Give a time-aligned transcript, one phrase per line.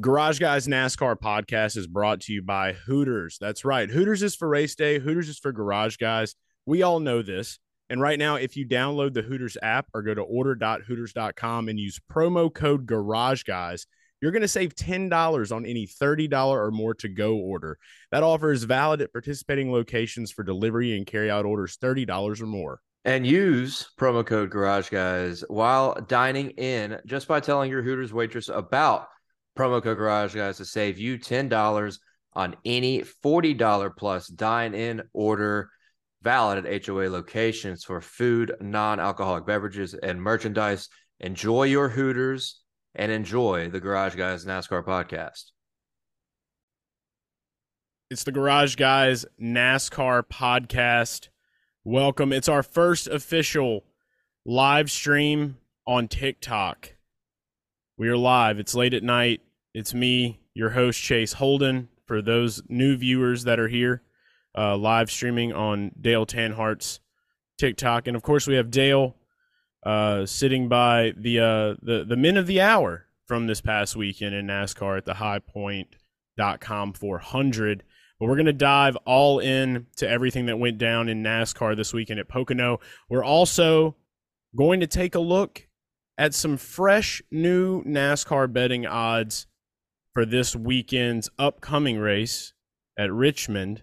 [0.00, 3.36] Garage Guys NASCAR podcast is brought to you by Hooters.
[3.40, 3.90] That's right.
[3.90, 6.36] Hooters is for race day, Hooters is for Garage Guys.
[6.66, 7.58] We all know this.
[7.90, 11.98] And right now, if you download the Hooters app or go to order.hooters.com and use
[12.12, 13.86] promo code Garage Guys,
[14.22, 17.76] you're going to save $10 on any $30 or more to go order.
[18.12, 22.46] That offer is valid at participating locations for delivery and carry out orders $30 or
[22.46, 22.80] more.
[23.04, 28.48] And use promo code Garage Guys while dining in just by telling your Hooters waitress
[28.48, 29.08] about
[29.58, 31.98] promo code Garage Guys to save you $10
[32.34, 35.70] on any $40 plus dine in order
[36.22, 40.88] valid at HOA locations for food, non alcoholic beverages, and merchandise.
[41.18, 42.60] Enjoy your Hooters
[42.94, 45.46] and enjoy the Garage Guys NASCAR podcast.
[48.10, 51.30] It's the Garage Guys NASCAR podcast.
[51.82, 52.32] Welcome.
[52.32, 53.84] It's our first official
[54.46, 56.94] live stream on TikTok.
[57.96, 58.60] We are live.
[58.60, 59.40] It's late at night.
[59.78, 61.88] It's me, your host, Chase Holden.
[62.04, 64.02] For those new viewers that are here,
[64.56, 66.98] uh, live streaming on Dale Tanhardt's
[67.58, 68.08] TikTok.
[68.08, 69.14] And of course, we have Dale
[69.86, 74.34] uh, sitting by the, uh, the, the men of the hour from this past weekend
[74.34, 77.84] in NASCAR at the highpoint.com 400.
[78.18, 81.92] But we're going to dive all in to everything that went down in NASCAR this
[81.92, 82.80] weekend at Pocono.
[83.08, 83.94] We're also
[84.56, 85.68] going to take a look
[86.16, 89.46] at some fresh new NASCAR betting odds
[90.18, 92.52] for this weekend's upcoming race
[92.98, 93.82] at Richmond,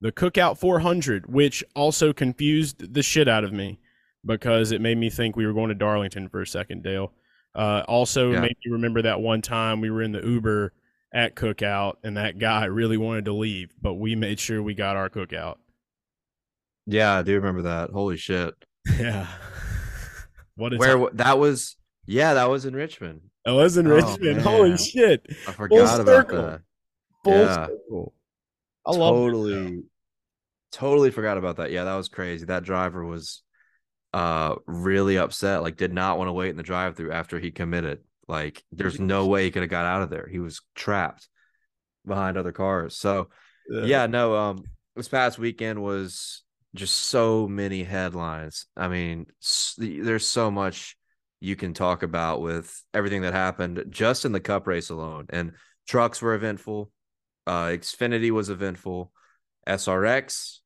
[0.00, 3.80] the Cook Out 400, which also confused the shit out of me
[4.24, 7.12] because it made me think we were going to Darlington for a second, Dale.
[7.52, 8.42] Uh, also yeah.
[8.42, 10.72] made me remember that one time we were in the Uber
[11.12, 14.94] at Cookout and that guy really wanted to leave, but we made sure we got
[14.94, 15.56] our cookout.
[16.86, 17.90] Yeah, I do remember that.
[17.90, 18.54] Holy shit.
[19.00, 19.26] Yeah.
[20.54, 21.16] what is Where that?
[21.16, 23.22] that was yeah, that was in Richmond.
[23.46, 24.36] I was in oh, Richmond.
[24.36, 24.40] Man.
[24.40, 25.26] Holy shit!
[25.48, 26.60] I forgot about that.
[27.24, 27.66] Full yeah.
[27.66, 28.14] circle.
[28.86, 29.82] I totally,
[30.72, 31.70] totally forgot about that.
[31.70, 32.46] Yeah, that was crazy.
[32.46, 33.42] That driver was
[34.12, 35.62] uh really upset.
[35.62, 38.00] Like, did not want to wait in the drive-through after he committed.
[38.28, 40.28] Like, there's no way he could have got out of there.
[40.30, 41.28] He was trapped
[42.06, 42.96] behind other cars.
[42.96, 43.28] So,
[43.68, 44.36] yeah, yeah no.
[44.36, 44.64] Um,
[44.94, 46.42] this past weekend was
[46.74, 48.66] just so many headlines.
[48.76, 49.26] I mean,
[49.78, 50.96] there's so much
[51.42, 55.26] you can talk about with everything that happened just in the cup race alone.
[55.30, 55.52] And
[55.88, 56.92] trucks were eventful.
[57.48, 59.10] Uh, Xfinity was eventful.
[59.66, 60.58] SRX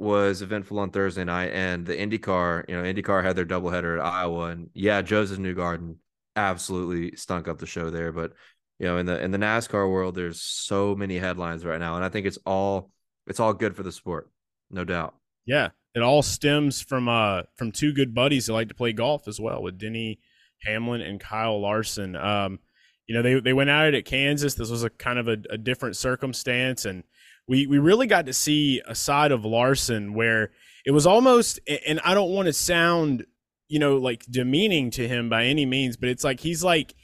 [0.00, 1.52] was eventful on Thursday night.
[1.52, 4.46] And the IndyCar, you know, IndyCar had their doubleheader at Iowa.
[4.46, 5.98] And yeah, Josef Newgarden
[6.34, 8.10] absolutely stunk up the show there.
[8.10, 8.32] But
[8.80, 11.94] you know, in the in the NASCAR world, there's so many headlines right now.
[11.94, 12.90] And I think it's all
[13.28, 14.30] it's all good for the sport,
[14.68, 15.14] no doubt.
[15.46, 19.28] Yeah, it all stems from uh from two good buddies that like to play golf
[19.28, 20.20] as well with Denny
[20.64, 22.16] Hamlin and Kyle Larson.
[22.16, 22.58] Um,
[23.06, 24.54] you know, they they went it at Kansas.
[24.54, 27.04] This was a kind of a, a different circumstance, and
[27.46, 30.50] we we really got to see a side of Larson where
[30.86, 31.60] it was almost.
[31.86, 33.26] And I don't want to sound,
[33.68, 36.94] you know, like demeaning to him by any means, but it's like he's like,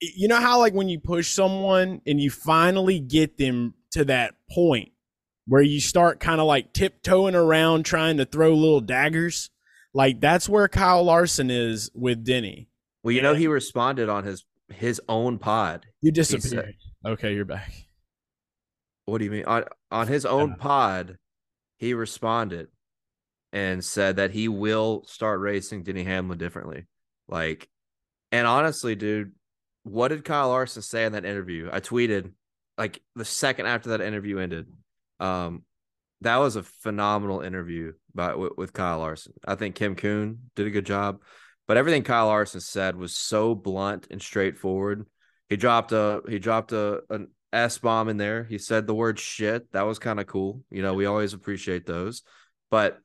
[0.00, 4.34] you know how like when you push someone and you finally get them to that
[4.50, 4.92] point
[5.46, 9.50] where you start kind of like tiptoeing around trying to throw little daggers.
[9.92, 12.68] Like that's where Kyle Larson is with Denny.
[13.02, 15.86] Well, you know, he responded on his his own pod.
[16.00, 16.74] You disappeared.
[17.04, 17.72] Okay, you're back.
[19.06, 19.44] What do you mean?
[19.46, 21.18] On on his own pod,
[21.78, 22.68] he responded
[23.52, 26.86] and said that he will start racing Denny Hamlin differently.
[27.26, 27.68] Like,
[28.30, 29.32] and honestly, dude,
[29.82, 31.68] what did Kyle Larson say in that interview?
[31.72, 32.32] I tweeted
[32.78, 34.66] like the second after that interview ended.
[35.20, 35.62] Um,
[36.22, 39.32] that was a phenomenal interview by with, with Kyle Larson.
[39.46, 41.22] I think Kim Coon did a good job,
[41.66, 45.06] but everything Kyle Larson said was so blunt and straightforward.
[45.48, 48.44] He dropped a he dropped a an S bomb in there.
[48.44, 49.70] He said the word shit.
[49.72, 50.62] That was kind of cool.
[50.70, 52.22] You know, we always appreciate those.
[52.70, 53.00] But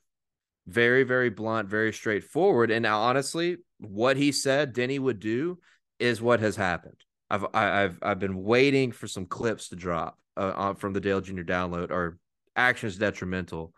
[0.68, 2.72] very very blunt, very straightforward.
[2.72, 5.60] And honestly, what he said Denny would do
[6.00, 6.98] is what has happened.
[7.30, 11.22] I've I, have I've been waiting for some clips to drop uh, from the Dale
[11.22, 11.42] Jr.
[11.42, 12.18] download are
[12.56, 13.74] actions detrimental.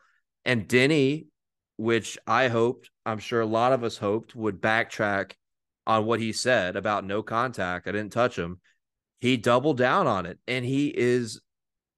[0.45, 1.27] And Denny,
[1.77, 5.33] which I hoped, I'm sure a lot of us hoped, would backtrack
[5.85, 7.87] on what he said about no contact.
[7.87, 8.59] I didn't touch him.
[9.19, 11.41] He doubled down on it, and he is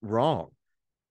[0.02, 0.52] wrong.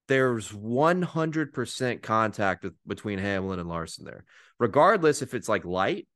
[0.06, 4.24] There's 100% contact between Hamlin and Larson there,
[4.58, 6.08] regardless if it's like light.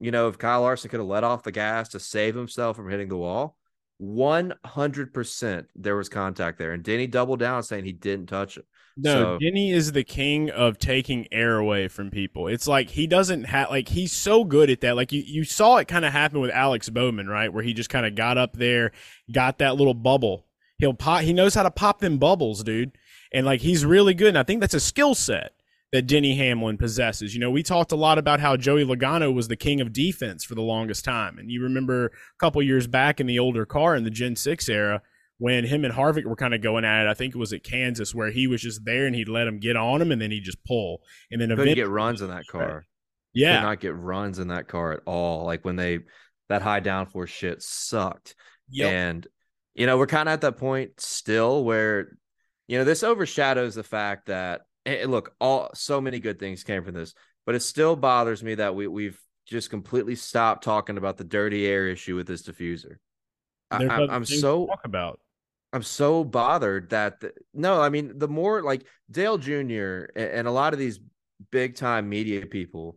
[0.00, 2.90] You know, if Kyle Larson could have let off the gas to save himself from
[2.90, 3.55] hitting the wall,
[4.00, 6.72] 100% there was contact there.
[6.72, 8.66] And Denny doubled down saying he didn't touch it.
[8.96, 12.48] No, So- Denny is the king of taking air away from people.
[12.48, 14.96] It's like he doesn't have like he's so good at that.
[14.96, 17.52] Like you, you saw it kind of happen with Alex Bowman, right?
[17.52, 18.92] Where he just kind of got up there,
[19.30, 20.46] got that little bubble.
[20.78, 21.22] He'll pop.
[21.22, 22.92] He knows how to pop them bubbles, dude.
[23.32, 24.28] And like he's really good.
[24.28, 25.52] And I think that's a skill set
[25.96, 27.32] that Denny Hamlin possesses.
[27.32, 30.44] You know, we talked a lot about how Joey Logano was the king of defense
[30.44, 31.38] for the longest time.
[31.38, 34.68] And you remember a couple years back in the older car in the Gen 6
[34.68, 35.00] era
[35.38, 37.08] when him and Harvick were kind of going at it.
[37.08, 39.58] I think it was at Kansas where he was just there and he'd let him
[39.58, 41.00] get on him and then he'd just pull.
[41.30, 42.80] And then eventually, get runs in that car.
[42.80, 45.46] Could yeah, not get runs in that car at all.
[45.46, 46.00] Like when they
[46.50, 48.34] that high downforce shit sucked.
[48.68, 48.92] yep.
[48.92, 49.26] And
[49.74, 52.18] you know, we're kind of at that point still where
[52.68, 56.84] you know, this overshadows the fact that and look, all so many good things came
[56.84, 61.16] from this, but it still bothers me that we we've just completely stopped talking about
[61.16, 62.96] the dirty air issue with this diffuser.
[63.70, 65.20] I, There's I'm, other I'm things to so talk about.
[65.72, 70.06] I'm so bothered that the, no, I mean the more like Dale Jr.
[70.14, 71.00] and, and a lot of these
[71.50, 72.96] big time media people,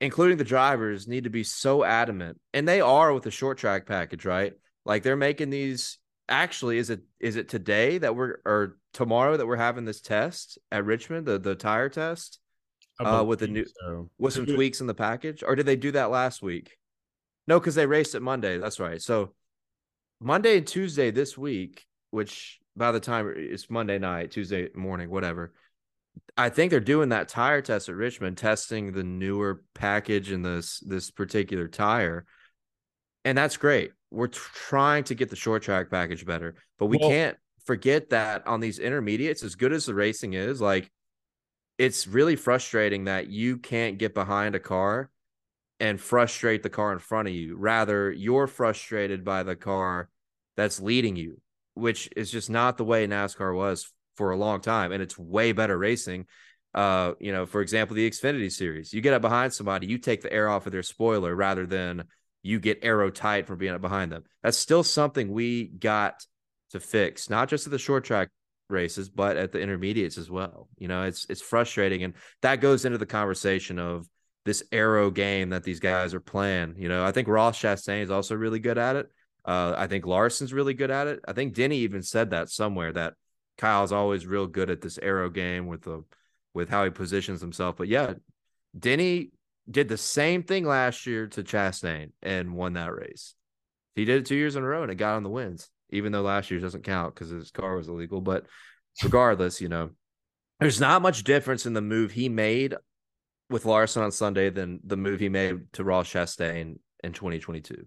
[0.00, 3.86] including the drivers, need to be so adamant, and they are with the short track
[3.86, 4.52] package, right?
[4.84, 5.98] Like they're making these.
[6.28, 10.58] Actually, is it is it today that we're or tomorrow that we're having this test
[10.72, 12.38] at Richmond, the the tire test
[12.98, 14.10] uh, with the new- so.
[14.18, 16.76] with some tweaks in the package, or did they do that last week?
[17.46, 18.58] No, because they raced it Monday.
[18.58, 19.00] That's right.
[19.00, 19.34] So
[20.20, 25.52] Monday and Tuesday this week, which by the time it's Monday night, Tuesday morning, whatever.
[26.36, 30.80] I think they're doing that tire test at Richmond, testing the newer package in this
[30.80, 32.26] this particular tire,
[33.24, 33.92] and that's great.
[34.10, 38.10] We're t- trying to get the short track package better, but we Well- can't forget
[38.10, 40.90] that on these intermediates, as good as the racing is, like
[41.78, 45.10] it's really frustrating that you can't get behind a car
[45.78, 47.56] and frustrate the car in front of you.
[47.56, 50.10] Rather, you're frustrated by the car
[50.56, 51.40] that's leading you,
[51.74, 54.92] which is just not the way NASCAR was for a long time.
[54.92, 56.26] And it's way better racing.
[56.74, 60.20] Uh, you know, for example, the Xfinity series, you get up behind somebody, you take
[60.20, 62.04] the air off of their spoiler rather than
[62.42, 64.24] you get arrow tight from being up behind them.
[64.42, 66.24] That's still something we got
[66.70, 68.28] to fix, not just at the short track
[68.68, 70.68] races, but at the intermediates as well.
[70.78, 74.06] You know, it's it's frustrating, and that goes into the conversation of
[74.44, 76.74] this arrow game that these guys are playing.
[76.78, 79.10] You know, I think Ross Chastain is also really good at it.
[79.44, 81.20] Uh, I think Larson's really good at it.
[81.26, 83.14] I think Denny even said that somewhere that
[83.58, 86.04] Kyle's always real good at this arrow game with the
[86.54, 87.76] with how he positions himself.
[87.76, 88.14] But yeah,
[88.78, 89.30] Denny
[89.70, 93.34] did the same thing last year to Chastain and won that race.
[93.94, 96.12] He did it two years in a row and it got on the wins, even
[96.12, 98.20] though last year's doesn't count because his car was illegal.
[98.20, 98.46] But
[99.02, 99.90] regardless, you know,
[100.58, 102.74] there's not much difference in the move he made
[103.48, 107.86] with Larson on Sunday than the move he made to Ross Chastain in 2022.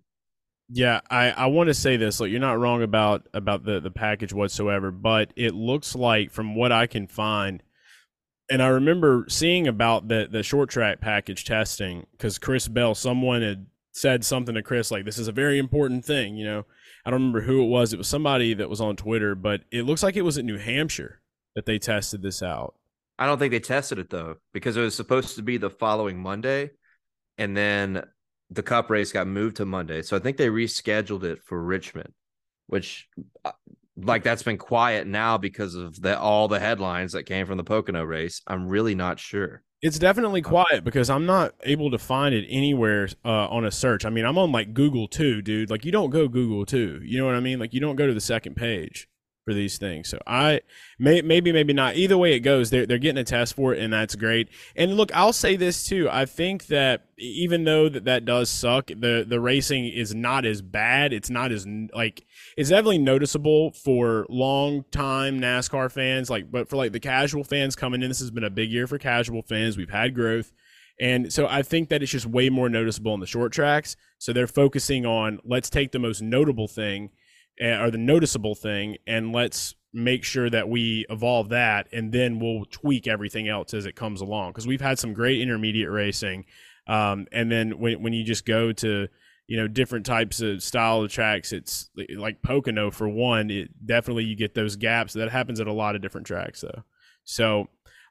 [0.70, 2.20] Yeah, I, I want to say this.
[2.20, 6.56] Like, you're not wrong about about the the package whatsoever, but it looks like from
[6.56, 7.62] what I can find,
[8.50, 13.42] and I remember seeing about the the short track package testing because Chris Bell, someone
[13.42, 16.66] had said something to Chris like, "This is a very important thing." You know,
[17.06, 17.94] I don't remember who it was.
[17.94, 20.58] It was somebody that was on Twitter, but it looks like it was in New
[20.58, 21.22] Hampshire
[21.56, 22.76] that they tested this out.
[23.20, 26.20] I don't think they tested it though because it was supposed to be the following
[26.20, 26.72] Monday,
[27.38, 28.04] and then
[28.50, 30.02] the Cup race got moved to Monday.
[30.02, 32.14] So I think they rescheduled it for Richmond,
[32.68, 33.08] which
[33.44, 33.52] uh,
[33.98, 37.64] like that's been quiet now because of the all the headlines that came from the
[37.64, 38.42] Pocono race.
[38.48, 39.62] I'm really not sure.
[39.84, 44.06] It's definitely quiet because I'm not able to find it anywhere uh, on a search.
[44.06, 45.70] I mean, I'm on like Google too, dude.
[45.70, 47.02] Like, you don't go Google too.
[47.04, 47.60] You know what I mean?
[47.60, 49.10] Like, you don't go to the second page
[49.44, 50.10] for these things.
[50.10, 50.62] So I
[50.98, 51.96] may maybe maybe not.
[51.96, 54.50] Either way it goes, they're they're getting a test for it, and that's great.
[54.76, 56.10] And look, I'll say this too.
[56.10, 60.62] I think that even though that that does suck, the the racing is not as
[60.62, 61.14] bad.
[61.14, 62.26] It's not as like
[62.58, 66.30] it's definitely noticeable for long time NASCAR fans.
[66.30, 68.88] Like, but for like the casual fans coming in, this has been a big year
[68.88, 69.78] for casual fans.
[69.78, 70.52] We've had growth.
[71.00, 73.96] And so I think that it's just way more noticeable on the short tracks.
[74.20, 77.10] So they're focusing on let's take the most notable thing
[77.62, 82.66] or the noticeable thing and let's make sure that we evolve that and then we'll
[82.66, 84.52] tweak everything else as it comes along.
[84.52, 86.46] Because we've had some great intermediate racing
[86.88, 89.08] um, and then when, when you just go to
[89.48, 94.24] you know different types of style of tracks it's like pocono for one it definitely
[94.24, 95.14] you get those gaps.
[95.14, 96.84] That happens at a lot of different tracks though.
[97.24, 97.70] So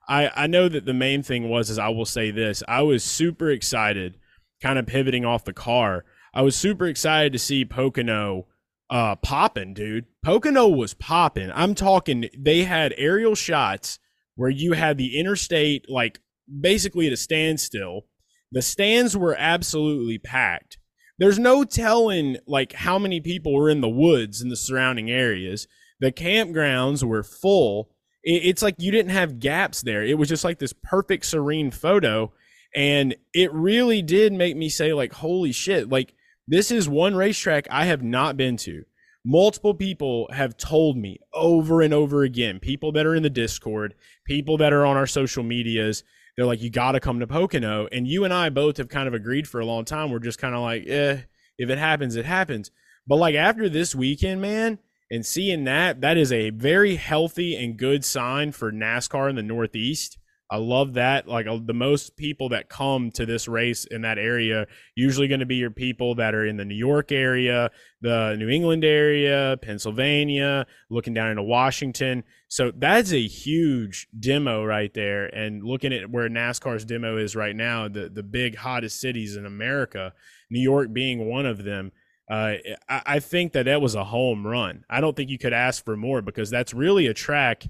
[0.09, 3.05] i i know that the main thing was is i will say this i was
[3.05, 4.19] super excited
[4.63, 6.05] kind of pivoting off the car.
[6.33, 8.47] I was super excited to see pocono
[8.91, 10.07] uh popping, dude.
[10.23, 11.51] Pocono was popping.
[11.55, 13.99] I'm talking they had aerial shots
[14.35, 16.21] where you had the interstate like
[16.61, 18.03] basically at a standstill.
[18.51, 20.79] The stands were absolutely packed.
[21.19, 25.67] there's no telling like how many people were in the woods in the surrounding areas.
[26.01, 27.91] The campgrounds were full.
[28.25, 30.05] It's like you didn't have gaps there.
[30.05, 32.33] It was just like this perfect serene photo
[32.75, 36.15] and it really did make me say like holy shit, like
[36.49, 38.85] this is one racetrack I have not been to.
[39.25, 43.95] Multiple people have told me over and over again people that are in the discord
[44.27, 46.03] people that are on our social medias
[46.37, 47.89] they're like you got to come to pocono.
[47.93, 50.11] And you and i both have kind of agreed for a long time.
[50.11, 51.21] We're just kind of like eh
[51.59, 52.71] if it happens it happens.
[53.07, 54.79] But like after this weekend man
[55.11, 59.43] and seeing that that is a very healthy and good sign for nascar in the
[59.43, 60.19] northeast
[60.53, 61.27] I love that.
[61.27, 65.41] Like uh, the most people that come to this race in that area, usually going
[65.41, 67.71] to be your people that are in the New York area,
[68.03, 72.23] the New England area, Pennsylvania, looking down into Washington.
[72.49, 75.25] So that's a huge demo right there.
[75.35, 79.47] And looking at where NASCAR's demo is right now, the the big hottest cities in
[79.47, 80.13] America,
[80.51, 81.93] New York being one of them.
[82.31, 82.57] Uh,
[82.91, 84.85] I, I think that that was a home run.
[84.91, 87.65] I don't think you could ask for more because that's really a track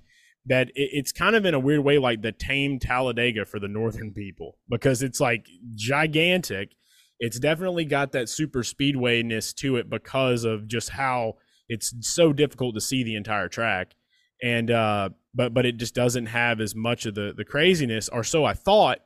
[0.46, 3.68] that it, it's kind of in a weird way like the tame Talladega for the
[3.68, 6.74] northern people because it's like gigantic.
[7.18, 11.34] It's definitely got that super speedwayness to it because of just how
[11.68, 13.94] it's so difficult to see the entire track.
[14.42, 18.24] And uh but but it just doesn't have as much of the the craziness or
[18.24, 18.98] so I thought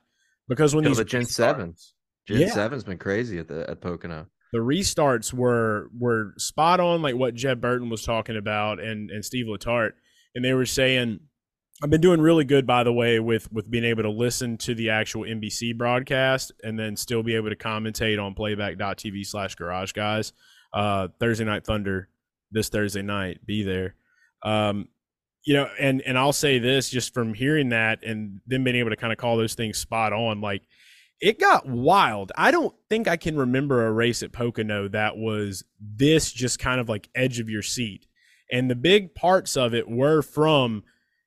[0.49, 1.95] because when these the Gen Sevens,
[2.27, 2.53] Gen yeah.
[2.53, 4.27] Seven's been crazy at the at Pocono.
[4.53, 9.25] The restarts were were spot on, like what Jeff Burton was talking about, and and
[9.25, 9.93] Steve Letarte
[10.37, 11.19] and they were saying
[11.83, 14.75] I've been doing really good, by the way, with with being able to listen to
[14.75, 19.93] the actual NBC broadcast and then still be able to commentate on playback.tv slash garage
[19.93, 20.33] guys.
[20.73, 22.09] Uh, Thursday night thunder
[22.51, 23.45] this Thursday night.
[23.45, 23.95] Be there.
[24.43, 24.89] Um,
[25.45, 28.91] you know, and and I'll say this just from hearing that and then being able
[28.91, 30.63] to kind of call those things spot on, like
[31.21, 32.33] it got wild.
[32.37, 36.81] I don't think I can remember a race at Pocono that was this just kind
[36.81, 38.06] of like edge of your seat.
[38.51, 40.85] And the big parts of it were from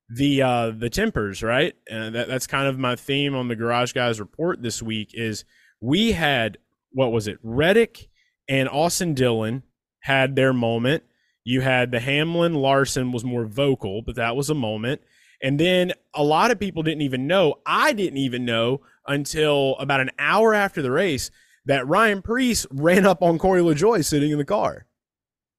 [0.10, 1.76] the uh the tempers right?
[1.90, 5.46] And that, that's kind of my theme on the garage guys report this week is
[5.82, 6.58] we had
[6.92, 8.10] what was it reddick
[8.48, 9.64] and austin dillon
[10.02, 11.04] had their moment.
[11.44, 15.02] You had the hamlin larson was more vocal but that was a moment.
[15.42, 20.02] And then a lot of people didn't even know i didn't even know until about
[20.02, 21.30] an hour after the race
[21.66, 24.88] that ryan preece ran up on corey lajoie sitting in the car.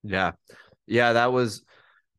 [0.03, 0.33] Yeah
[0.91, 1.63] yeah that was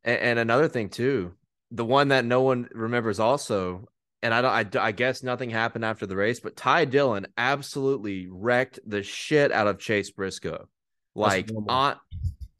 [0.04, 1.32] and another thing too
[1.72, 3.88] the one that no one remembers also,
[4.22, 8.28] and I don't, I, I guess nothing happened after the race, but Ty Dillon absolutely
[8.30, 10.68] wrecked the shit out of Chase Briscoe,
[11.14, 11.96] like on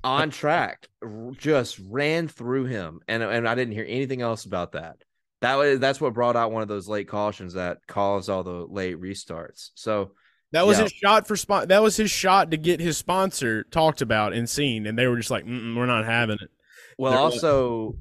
[0.02, 0.88] on track,
[1.36, 4.96] just ran through him, and and I didn't hear anything else about that.
[5.42, 8.66] That was that's what brought out one of those late cautions that caused all the
[8.66, 9.70] late restarts.
[9.74, 10.12] So
[10.52, 10.84] that was yeah.
[10.84, 11.68] his shot for spot.
[11.68, 15.16] That was his shot to get his sponsor talked about and seen, and they were
[15.16, 16.50] just like, "We're not having it."
[16.98, 17.96] Well, They're also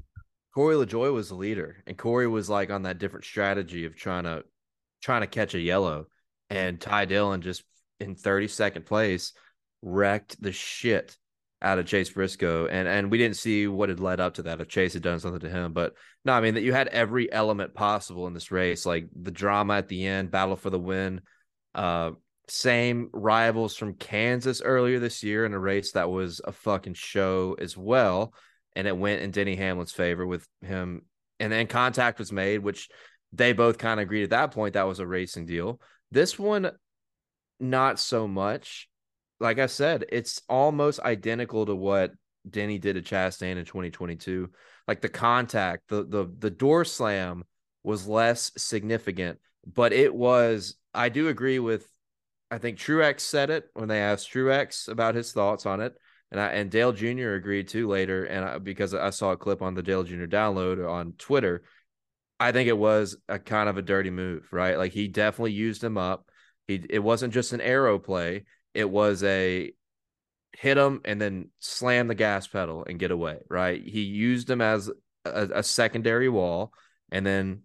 [0.54, 4.24] Corey LaJoie was the leader, and Corey was like on that different strategy of trying
[4.24, 4.44] to
[5.02, 6.06] trying to catch a yellow,
[6.50, 7.64] and Ty Dillon just
[8.00, 9.32] in 32nd place
[9.80, 11.16] wrecked the shit
[11.62, 14.60] out of Chase Briscoe, and and we didn't see what had led up to that
[14.60, 15.94] if Chase had done something to him, but
[16.24, 19.74] no, I mean that you had every element possible in this race, like the drama
[19.74, 21.22] at the end, battle for the win.
[21.74, 22.10] Uh,
[22.48, 27.56] same rivals from Kansas earlier this year in a race that was a fucking show
[27.58, 28.34] as well
[28.74, 31.02] and it went in Denny Hamlin's favor with him.
[31.40, 32.88] And then contact was made, which
[33.32, 35.80] they both kind of agreed at that point that was a racing deal.
[36.10, 36.70] This one,
[37.58, 38.88] not so much.
[39.40, 42.12] Like I said, it's almost identical to what
[42.48, 44.50] Denny did at Chastain in 2022.
[44.86, 47.44] Like the contact, the the the door slam
[47.82, 50.76] was less significant, but it was.
[50.94, 51.88] I do agree with.
[52.52, 55.96] I think Truex said it when they asked Truex about his thoughts on it
[56.32, 57.34] and I and Dale Jr.
[57.34, 60.24] agreed too later, and I, because I saw a clip on the Dale Jr.
[60.24, 61.62] download on Twitter,
[62.40, 64.78] I think it was a kind of a dirty move, right?
[64.78, 66.30] Like he definitely used him up.
[66.66, 69.72] He it wasn't just an arrow play; it was a
[70.56, 73.82] hit him and then slam the gas pedal and get away, right?
[73.82, 74.90] He used him as
[75.26, 76.72] a, a secondary wall,
[77.10, 77.62] and then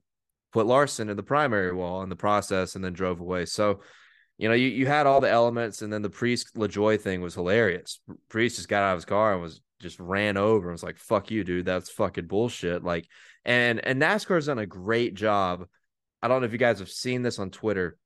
[0.51, 3.46] put Larson in the primary wall in the process, and then drove away.
[3.46, 3.79] So
[4.38, 7.34] you know, you, you had all the elements, and then the Preece LaJoie thing was
[7.34, 8.00] hilarious.
[8.29, 10.98] Preece just got out of his car and was just ran over and was like,
[10.98, 11.65] "Fuck you, dude.
[11.65, 13.08] That's fucking bullshit." Like,
[13.46, 15.65] and and NASCAR's done a great job.
[16.22, 17.98] I don't know if you guys have seen this on Twitter.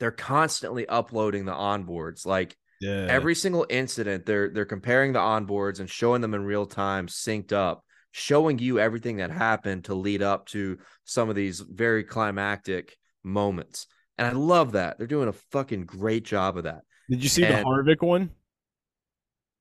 [0.00, 2.26] They're constantly uploading the onboards.
[2.26, 3.06] Like yeah.
[3.08, 7.52] every single incident, they're they're comparing the onboards and showing them in real time, synced
[7.52, 12.96] up, showing you everything that happened to lead up to some of these very climactic
[13.22, 13.86] moments.
[14.18, 14.98] And I love that.
[14.98, 16.82] They're doing a fucking great job of that.
[17.10, 18.30] Did you see And- the Harvick one?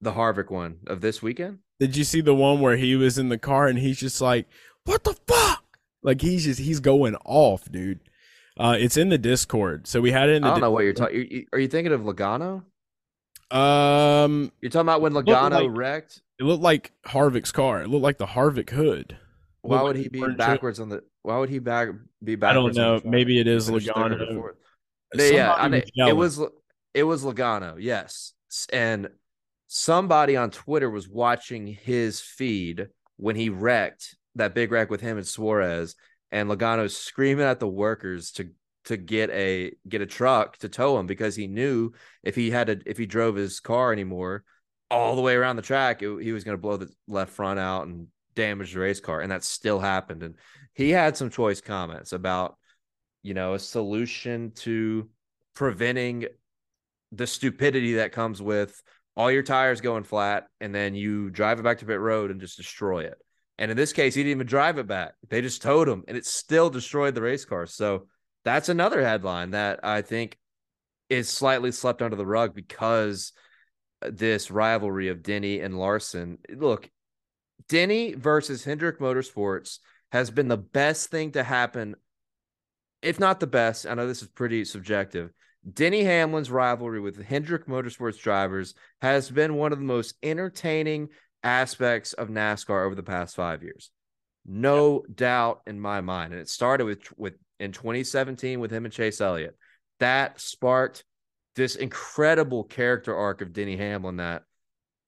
[0.02, 1.60] The Harvick one of this weekend.
[1.80, 4.48] Did you see the one where he was in the car and he's just like,
[4.86, 5.64] "What the fuck?"
[6.04, 8.00] Like he's just he's going off, dude.
[8.58, 10.50] Uh, it's in the Discord, so we had it in the.
[10.50, 11.46] I don't know what you're talking.
[11.54, 12.64] Are you thinking of Logano?
[13.52, 16.22] Um, You're talking about when Logano like- wrecked.
[16.40, 17.82] it looked like Harvick's car.
[17.82, 19.18] It looked like the Harvick hood.
[19.64, 21.04] Why would he be backwards on the?
[21.22, 21.90] Why would he back
[22.24, 22.78] be backwards?
[22.78, 23.10] I don't know.
[23.10, 24.56] Maybe it is He is finished third or
[25.16, 25.34] Logano.
[25.34, 26.42] yeah, I was it was
[26.94, 28.34] it was Logano, yes,
[28.72, 29.10] and
[29.68, 35.18] somebody on Twitter was watching his feed when he wrecked that big wreck with him
[35.18, 35.96] and Suarez,
[36.32, 38.50] and Logano's screaming at the workers to
[38.86, 42.68] to get a get a truck to tow him because he knew if he had
[42.68, 44.44] to if he drove his car anymore
[44.92, 47.60] all the way around the track, it, he was going to blow the left front
[47.60, 50.24] out and damage the race car, and that still happened.
[50.24, 50.36] And
[50.74, 52.58] he had some choice comments about
[53.22, 55.10] you know a solution to
[55.56, 56.26] preventing
[57.12, 58.82] the stupidity that comes with
[59.16, 62.42] all your tires going flat and then you drive it back to pit road and
[62.42, 63.18] just destroy it.
[63.60, 65.14] And in this case, he didn't even drive it back.
[65.30, 67.68] They just towed him and it still destroyed the race car.
[67.68, 68.08] So
[68.44, 70.38] that's another headline that I think
[71.10, 73.32] is slightly slept under the rug because
[74.02, 76.40] this rivalry of Denny and Larson.
[76.50, 76.90] Look,
[77.68, 79.80] Denny versus Hendrick Motorsports
[80.12, 81.96] has been the best thing to happen,
[83.02, 83.88] if not the best.
[83.88, 85.32] I know this is pretty subjective.
[85.72, 91.10] Denny Hamlin's rivalry with Hendrick Motorsports drivers has been one of the most entertaining
[91.42, 93.92] aspects of NASCAR over the past five years.
[94.46, 96.34] No doubt in my mind.
[96.34, 99.58] And it started with with in 2017 with him and Chase Elliott.
[100.00, 101.06] That sparked
[101.56, 104.44] this incredible character arc of Denny Hamlin that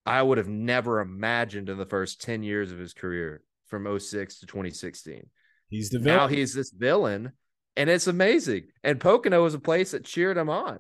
[0.06, 4.40] I would have never imagined in the first 10 years of his career from 06
[4.40, 5.30] to 2016
[5.70, 7.32] He's the now he's this villain
[7.78, 8.68] and it's amazing.
[8.84, 10.80] And pocono was a place that cheered him on.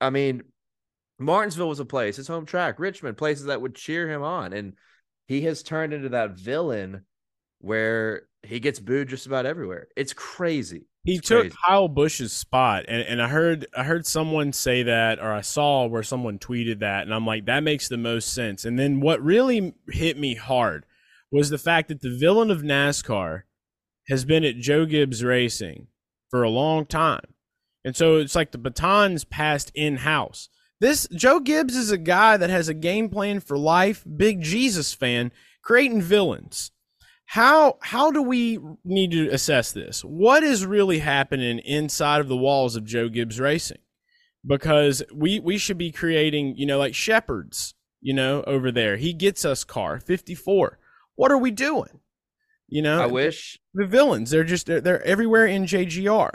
[0.00, 0.42] I mean
[1.18, 4.52] martinsville was a place his home track richmond places that would cheer him on.
[4.52, 4.74] And
[5.26, 7.04] he has turned into that villain
[7.60, 9.88] where he gets booed just about everywhere.
[9.96, 11.56] It's crazy He It's took crazy.
[11.66, 15.86] Kyle Busch's spot, and, and I heard I heard someone say that, or I saw
[15.86, 18.64] where someone tweeted that, and I'm like, that makes the most sense.
[18.64, 20.86] And then what really hit me hard
[21.30, 23.42] was the fact that the villain of NASCAR
[24.08, 25.88] has been at Joe Gibbs Racing
[26.30, 27.34] for a long time,
[27.84, 30.48] and so it's like the baton's passed in house.
[30.80, 34.94] This Joe Gibbs is a guy that has a game plan for life, big Jesus
[34.94, 36.70] fan, creating villains
[37.26, 40.02] how how do we need to assess this?
[40.02, 43.78] What is really happening inside of the walls of Joe Gibbs Racing?
[44.46, 48.96] Because we we should be creating, you know, like shepherds, you know, over there.
[48.96, 50.78] He gets us car 54.
[51.16, 52.00] What are we doing?
[52.68, 56.30] You know, i wish the villains, they're just they're, they're everywhere in JGR.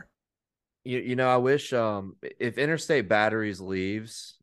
[0.84, 4.38] you, you know i wish um if interstate batteries leaves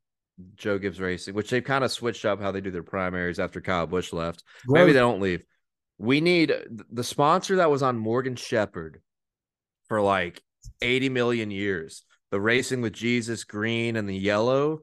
[0.57, 3.61] joe gibbs racing which they've kind of switched up how they do their primaries after
[3.61, 5.43] kyle busch left Maybe they don't leave.
[5.99, 6.53] We need
[6.91, 9.01] the sponsor that was on Morgan Shepherd
[9.89, 10.43] for like
[10.83, 12.05] 80 million years.
[12.31, 14.81] The racing with Jesus green and the yellow.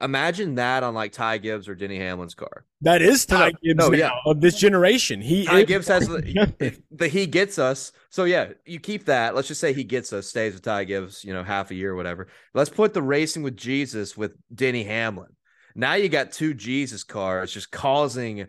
[0.00, 2.66] Imagine that on like Ty Gibbs or Denny Hamlin's car.
[2.82, 4.10] That is Ty No, Gibbs no, now yeah.
[4.26, 5.20] of this generation.
[5.22, 7.92] He Ty is Gibbs has the, the he gets us.
[8.10, 9.34] So yeah, you keep that.
[9.34, 11.92] Let's just say he gets us, stays with Ty Gibbs, you know, half a year
[11.92, 12.26] or whatever.
[12.52, 15.30] Let's put the racing with Jesus with Denny Hamlin.
[15.74, 18.48] Now you got two Jesus cars just causing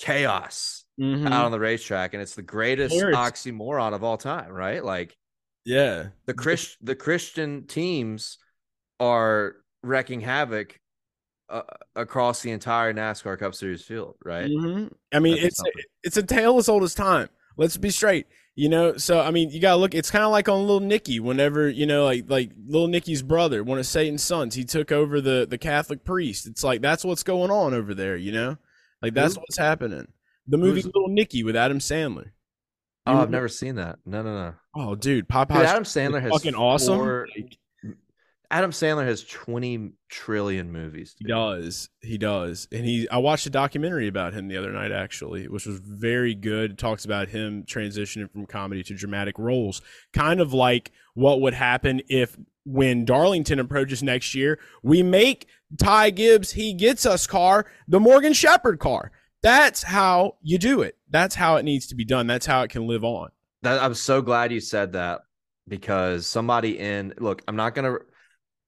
[0.00, 0.85] chaos.
[1.00, 1.26] Mhm.
[1.30, 4.84] out on the racetrack, and it's the greatest oxymoron of all time, right?
[4.84, 5.16] Like
[5.64, 6.08] yeah.
[6.26, 8.38] the Christ the Christian teams
[8.98, 10.78] are wrecking havoc
[11.48, 11.62] uh,
[11.94, 14.50] across the entire NASCAR Cup Series field, right?
[14.50, 14.92] Mhm.
[15.12, 15.82] I mean, That's it's something.
[16.02, 17.28] it's a tale as old as time.
[17.56, 18.26] Let's be straight.
[18.58, 19.94] You know, so I mean, you gotta look.
[19.94, 21.20] It's kind of like on Little Nicky.
[21.20, 25.20] Whenever you know, like like Little Nicky's brother, one of Satan's sons, he took over
[25.20, 26.46] the the Catholic priest.
[26.46, 28.16] It's like that's what's going on over there.
[28.16, 28.56] You know,
[29.02, 30.08] like that's what's happening.
[30.48, 32.26] The movie Who's- Little Nicky with Adam Sandler.
[32.26, 34.00] You Oh, I've never seen that.
[34.04, 34.54] No, no, no.
[34.74, 35.58] Oh, dude, Popeye.
[35.58, 36.98] Dude, Adam Sandler has fucking awesome.
[36.98, 37.28] four-
[38.48, 41.16] Adam Sandler has twenty trillion movies.
[41.18, 41.88] He does.
[42.00, 42.68] He does.
[42.70, 46.32] And he I watched a documentary about him the other night actually, which was very
[46.34, 46.72] good.
[46.72, 49.82] It talks about him transitioning from comedy to dramatic roles.
[50.12, 56.10] Kind of like what would happen if when Darlington approaches next year, we make Ty
[56.10, 59.10] Gibbs he gets us car, the Morgan Shepherd car.
[59.42, 60.96] That's how you do it.
[61.10, 62.26] That's how it needs to be done.
[62.26, 63.28] That's how it can live on.
[63.62, 65.22] That I'm so glad you said that
[65.68, 67.98] because somebody in look, I'm not gonna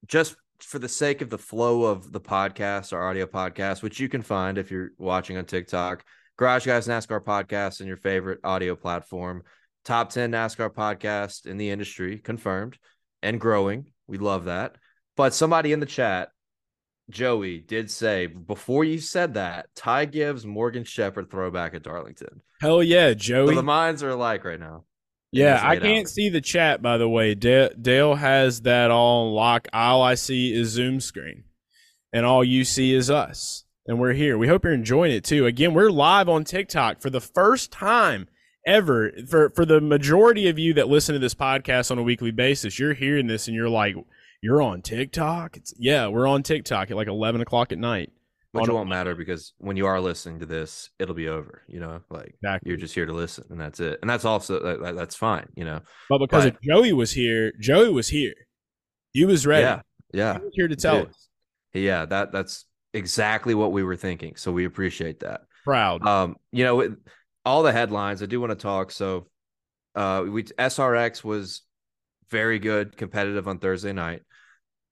[0.05, 4.09] just for the sake of the flow of the podcast, our audio podcast, which you
[4.09, 6.03] can find if you're watching on TikTok,
[6.37, 9.43] Garage Guys NASCAR podcast and your favorite audio platform,
[9.85, 12.77] top 10 NASCAR podcast in the industry, confirmed
[13.21, 13.91] and growing.
[14.07, 14.75] We love that.
[15.15, 16.29] But somebody in the chat
[17.09, 22.41] Joey did say before you said that, Ty Gibbs, Morgan Shepherd throwback at Darlington.
[22.61, 23.49] Hell yeah, Joey.
[23.49, 24.83] So the minds are alike right now.
[25.31, 27.35] Yeah, I can't see the chat by the way.
[27.35, 29.67] Dale, Dale has that all lock.
[29.71, 31.43] All I see is Zoom screen,
[32.11, 34.37] and all you see is us, and we're here.
[34.37, 35.45] We hope you're enjoying it too.
[35.45, 38.27] Again, we're live on TikTok for the first time
[38.65, 39.11] ever.
[39.27, 42.79] For for the majority of you that listen to this podcast on a weekly basis,
[42.79, 43.95] you're hearing this and you're like,
[44.41, 48.11] "You're on TikTok." It's yeah, we're on TikTok at like 11 o'clock at night.
[48.51, 51.61] Which it won't matter because when you are listening to this, it'll be over.
[51.67, 52.69] You know, like exactly.
[52.69, 53.99] you're just here to listen, and that's it.
[54.01, 55.45] And that's also that, that's fine.
[55.55, 58.33] You know, but because but, Joey was here, Joey was here.
[59.13, 59.63] He was ready.
[59.63, 59.81] Yeah,
[60.13, 60.39] yeah.
[60.39, 61.09] He was here to tell Dude.
[61.09, 61.29] us.
[61.73, 64.35] Yeah, that that's exactly what we were thinking.
[64.35, 65.41] So we appreciate that.
[65.63, 66.05] Proud.
[66.07, 66.95] Um, you know,
[67.45, 68.23] all the headlines.
[68.23, 68.91] I do want to talk.
[68.91, 69.27] So,
[69.93, 71.61] uh, we SRX was
[72.29, 74.23] very good, competitive on Thursday night.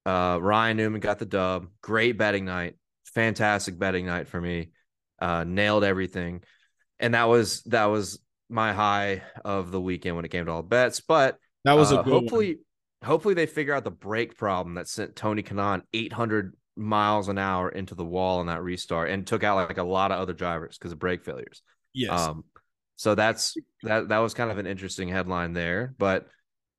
[0.08, 1.68] Uh, Ryan Newman got the dub.
[1.82, 2.76] Great betting night
[3.18, 4.70] fantastic betting night for me.
[5.20, 6.44] Uh, nailed everything,
[7.00, 10.62] and that was that was my high of the weekend when it came to all
[10.62, 11.00] bets.
[11.00, 12.58] But that was uh, a hopefully
[13.02, 13.10] one.
[13.10, 17.70] hopefully they figure out the brake problem that sent Tony Kanaan 800 miles an hour
[17.70, 20.78] into the wall in that restart and took out like a lot of other drivers
[20.78, 21.64] because of brake failures.
[21.96, 22.12] Yes.
[22.12, 22.44] Um,
[22.98, 26.28] so that's that that was kind of an interesting headline there, but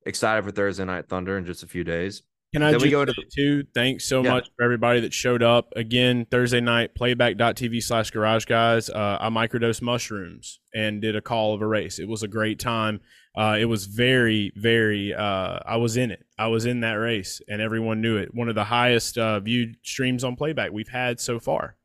[0.05, 2.21] excited for Thursday night thunder in just a few days.
[2.53, 3.63] Can I then just go to too?
[3.75, 4.31] Thanks so yeah.
[4.31, 6.95] much for everybody that showed up again Thursday night.
[6.95, 8.89] Playback.tv slash Garage Guys.
[8.89, 11.99] Uh, I microdosed mushrooms and did a call of a race.
[11.99, 13.01] It was a great time.
[13.37, 15.13] Uh, it was very, very.
[15.13, 16.25] Uh, I was in it.
[16.39, 18.33] I was in that race, and everyone knew it.
[18.33, 21.75] One of the highest uh, viewed streams on Playback we've had so far.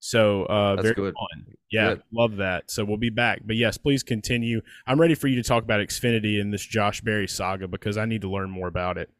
[0.00, 1.14] So uh, very good.
[1.14, 1.54] fun.
[1.70, 2.02] Yeah, good.
[2.12, 2.70] love that.
[2.70, 3.40] So we'll be back.
[3.44, 4.62] But yes, please continue.
[4.86, 8.06] I'm ready for you to talk about Xfinity and this Josh Berry saga because I
[8.06, 9.10] need to learn more about it.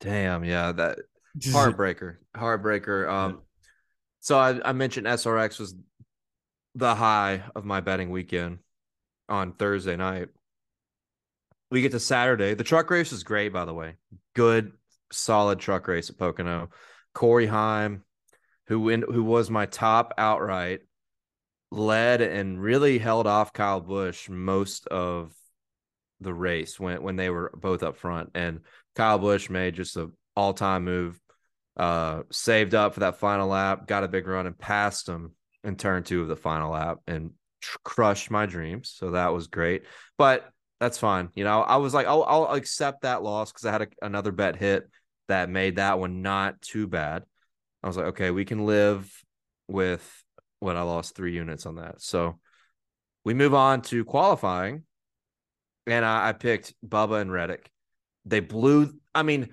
[0.00, 0.98] Damn, yeah, that
[1.40, 3.08] heartbreaker, heartbreaker.
[3.08, 3.42] Um,
[4.20, 5.74] so I, I mentioned SRX was
[6.74, 8.58] the high of my betting weekend
[9.28, 10.28] on Thursday night.
[11.70, 12.54] We get to Saturday.
[12.54, 13.94] The truck race is great, by the way.
[14.34, 14.72] Good,
[15.12, 16.70] solid truck race at Pocono.
[17.14, 18.04] Corey Heim,
[18.66, 20.80] who win, who was my top outright,
[21.70, 25.32] led and really held off Kyle Busch most of
[26.20, 28.30] the race when when they were both up front.
[28.34, 28.60] And
[28.94, 31.20] Kyle Busch made just an all time move,
[31.76, 35.76] uh, saved up for that final lap, got a big run, and passed him in
[35.76, 38.92] turn two of the final lap and tr- crushed my dreams.
[38.94, 39.84] So that was great,
[40.18, 40.50] but
[40.80, 41.28] that's fine.
[41.34, 44.32] You know, I was like, I'll, I'll accept that loss because I had a, another
[44.32, 44.88] bet hit
[45.28, 47.22] that made that one not too bad.
[47.82, 49.10] I was like, okay, we can live
[49.68, 50.24] with
[50.58, 52.00] what I lost three units on that.
[52.02, 52.38] So
[53.24, 54.84] we move on to qualifying,
[55.86, 57.70] and I, I picked Bubba and Reddick.
[58.24, 58.92] They blew.
[59.14, 59.50] I mean,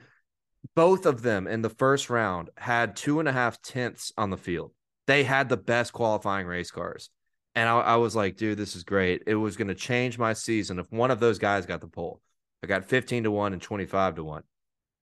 [0.76, 4.38] both of them in the first round had two and a half tenths on the
[4.38, 4.72] field.
[5.06, 7.10] They had the best qualifying race cars.
[7.56, 9.24] And I, I was like, dude, this is great.
[9.26, 12.22] It was going to change my season if one of those guys got the pole.
[12.64, 14.44] I got 15 to 1 and 25 to 1.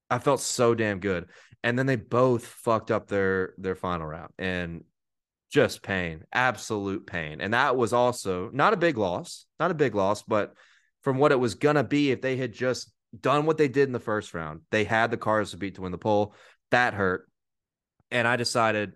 [0.10, 1.28] I felt so damn good.
[1.64, 4.84] And then they both fucked up their their final round and
[5.50, 7.42] just pain, absolute pain.
[7.42, 10.54] And that was also not a big loss, not a big loss, but
[11.02, 13.88] from what it was going to be if they had just done what they did
[13.88, 14.62] in the first round.
[14.72, 16.34] They had the cars to beat to win the pole.
[16.72, 17.30] That hurt.
[18.12, 18.94] And I decided,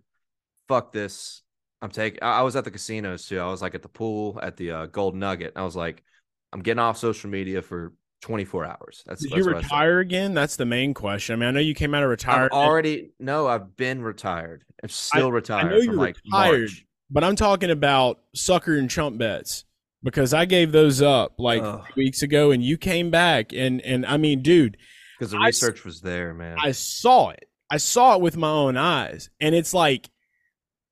[0.68, 1.42] fuck this.
[1.82, 3.40] I'm taking, I was at the casinos too.
[3.40, 5.54] I was like at the pool at the uh, Gold Nugget.
[5.56, 6.04] I was like,
[6.52, 9.04] I'm getting off social media for 24 hours.
[9.06, 10.34] That's Did that's you retire again?
[10.34, 11.34] That's the main question.
[11.34, 12.54] I mean, I know you came out of retirement.
[12.54, 14.64] I've already, no, I've been retired.
[14.84, 15.68] I'm still I, retired.
[15.68, 16.86] I know you're like retired, March.
[17.10, 19.64] but I'm talking about sucker and chump bets
[20.04, 21.64] because I gave those up like
[21.96, 24.78] weeks ago, and you came back, and and I mean, dude,
[25.18, 26.58] because the research I, was there, man.
[26.62, 27.46] I saw it.
[27.72, 30.10] I saw it with my own eyes, and it's like.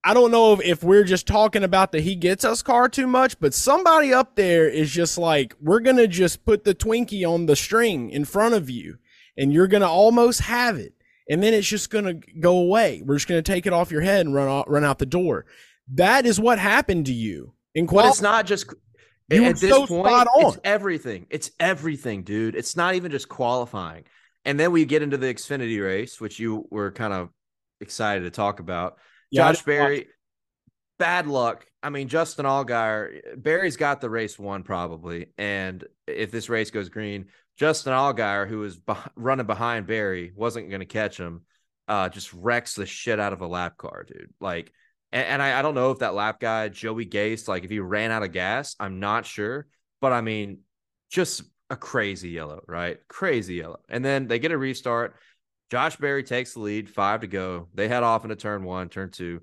[0.03, 3.07] I don't know if, if we're just talking about the he gets us car too
[3.07, 7.29] much, but somebody up there is just like, we're going to just put the Twinkie
[7.29, 8.99] on the string in front of you
[9.35, 10.93] and you're going to almost have it.
[11.29, 13.01] And then it's just going to go away.
[13.05, 15.05] We're just going to take it off your head and run out, run out the
[15.05, 15.45] door.
[15.93, 17.53] That is what happened to you.
[17.75, 18.73] In qual- but it's not just
[19.29, 21.27] you At this so point, it's everything.
[21.29, 22.55] It's everything, dude.
[22.55, 24.05] It's not even just qualifying.
[24.45, 27.29] And then we get into the Xfinity race, which you were kind of
[27.81, 28.97] excited to talk about.
[29.29, 30.07] Yeah, Josh Berry,
[30.97, 31.65] bad luck.
[31.83, 35.27] I mean, Justin Allgaier, Berry's got the race won probably.
[35.37, 37.25] And if this race goes green,
[37.57, 38.79] Justin Allgaier, who was
[39.15, 41.41] running behind Barry, wasn't going to catch him,
[41.89, 44.33] uh, just wrecks the shit out of a lap car, dude.
[44.39, 44.71] Like,
[45.17, 47.79] and, and I, I, don't know if that lap guy, Joey Gase, like if he
[47.79, 49.65] ran out of gas, I'm not sure.
[49.99, 50.59] But I mean,
[51.09, 52.99] just a crazy yellow, right?
[53.07, 53.79] Crazy yellow.
[53.89, 55.15] And then they get a restart.
[55.71, 57.67] Josh Berry takes the lead, five to go.
[57.73, 59.41] They head off into turn one, turn two,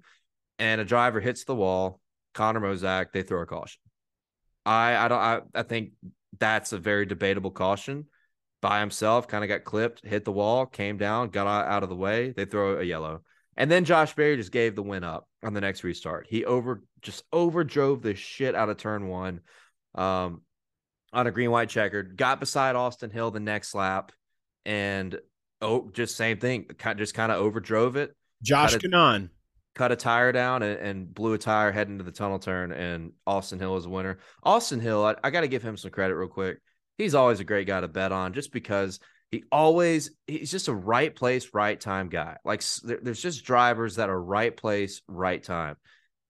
[0.59, 2.01] and a driver hits the wall.
[2.35, 3.81] Connor Mosack, they throw a caution.
[4.65, 5.91] I I don't I, I think
[6.39, 8.07] that's a very debatable caution.
[8.63, 11.97] By himself, kind of got clipped, hit the wall, came down, got out of the
[11.97, 12.31] way.
[12.31, 13.23] They throw a yellow.
[13.57, 16.27] And then Josh Berry just gave the win up on the next restart.
[16.29, 19.41] He over just overdrove the shit out of turn one
[19.95, 20.43] um,
[21.13, 24.13] on a green white checkered, got beside Austin Hill the next lap,
[24.65, 25.19] and
[25.61, 28.15] oh, just same thing, just kind of overdrove it.
[28.43, 29.31] Josh Kanon
[29.75, 33.13] cut a tire down and, and, blew a tire heading to the tunnel turn, and
[33.27, 34.19] Austin Hill was a winner.
[34.43, 36.59] Austin Hill, I, I got to give him some credit real quick.
[36.99, 39.01] He's always a great guy to bet on, just because
[39.35, 42.37] he always he's just a right place, right time guy.
[42.45, 45.75] Like there, there's just drivers that are right place, right time,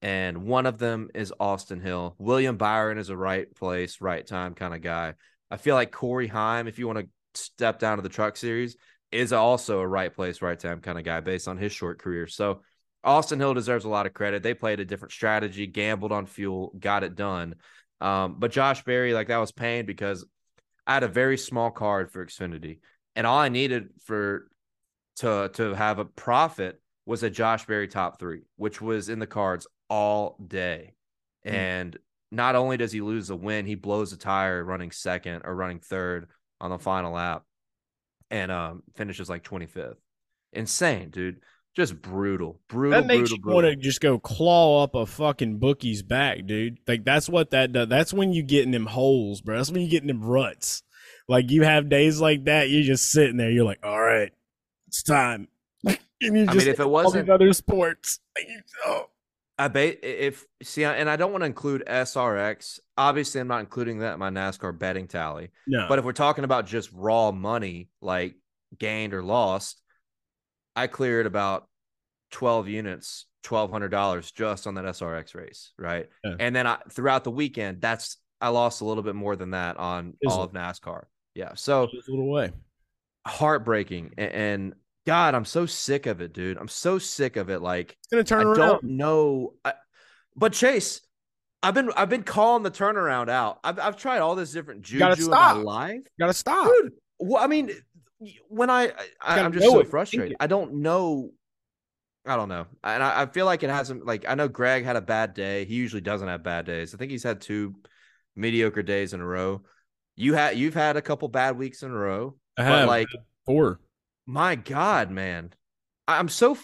[0.00, 2.14] and one of them is Austin Hill.
[2.18, 5.12] William Byron is a right place, right time kind of guy.
[5.50, 8.78] I feel like Corey Heim, if you want to step down to the truck series,
[9.12, 12.26] is also a right place, right time kind of guy based on his short career.
[12.26, 12.62] So
[13.04, 14.42] Austin Hill deserves a lot of credit.
[14.42, 17.56] They played a different strategy, gambled on fuel, got it done.
[18.00, 20.24] Um, but Josh Berry, like that was pain because
[20.86, 22.78] I had a very small card for Xfinity,
[23.16, 24.48] and all I needed for
[25.16, 29.26] to to have a profit was a Josh Berry top three, which was in the
[29.26, 30.94] cards all day.
[31.46, 31.52] Mm.
[31.52, 31.98] And
[32.30, 35.80] not only does he lose a win, he blows a tire running second or running
[35.80, 36.28] third
[36.60, 37.44] on the final lap,
[38.30, 39.96] and um, finishes like 25th.
[40.52, 41.40] Insane, dude
[41.74, 43.00] just brutal, brutal.
[43.00, 46.78] That makes brutal, you want to just go claw up a fucking bookie's back, dude.
[46.86, 47.88] Like that's what that does.
[47.88, 49.56] That's when you get in them holes, bro.
[49.56, 50.82] That's when you get in them ruts.
[51.28, 53.50] Like you have days like that, you're just sitting there.
[53.50, 54.32] You're like, all right,
[54.88, 55.48] it's time.
[55.84, 58.20] and you just I mean, if it wasn't other sports,
[58.86, 59.06] oh.
[59.56, 62.80] I bet if see, and I don't want to include SRX.
[62.98, 65.50] Obviously, I'm not including that in my NASCAR betting tally.
[65.66, 68.34] No, but if we're talking about just raw money, like
[68.78, 69.80] gained or lost,
[70.76, 71.68] I cleared about
[72.32, 75.72] 12 units, $1,200 just on that SRX race.
[75.78, 76.08] Right.
[76.24, 76.34] Yeah.
[76.40, 79.76] And then I, throughout the weekend, that's, I lost a little bit more than that
[79.76, 81.04] on all of NASCAR.
[81.34, 81.52] Yeah.
[81.54, 82.52] So a little way.
[83.26, 84.14] Heartbreaking.
[84.18, 84.74] And, and,
[85.06, 86.56] God, I'm so sick of it, dude.
[86.56, 87.60] I'm so sick of it.
[87.60, 88.56] Like it's gonna turn I around.
[88.56, 89.54] don't know.
[89.64, 89.74] I,
[90.34, 91.02] but Chase,
[91.62, 93.58] I've been I've been calling the turnaround out.
[93.64, 96.00] I've I've tried all this different juju in my life.
[96.18, 96.92] Gotta stop, dude.
[97.18, 97.70] Well, I mean,
[98.48, 99.88] when I, I am just so it.
[99.88, 100.36] frustrated.
[100.40, 101.30] I don't know.
[102.26, 104.06] I don't know, and I, I, feel like it hasn't.
[104.06, 105.66] Like I know Greg had a bad day.
[105.66, 106.94] He usually doesn't have bad days.
[106.94, 107.74] I think he's had two
[108.34, 109.62] mediocre days in a row.
[110.16, 112.36] You had you've had a couple bad weeks in a row.
[112.56, 113.08] I have like
[113.46, 113.80] four.
[114.26, 115.52] My God, man,
[116.06, 116.56] I'm so.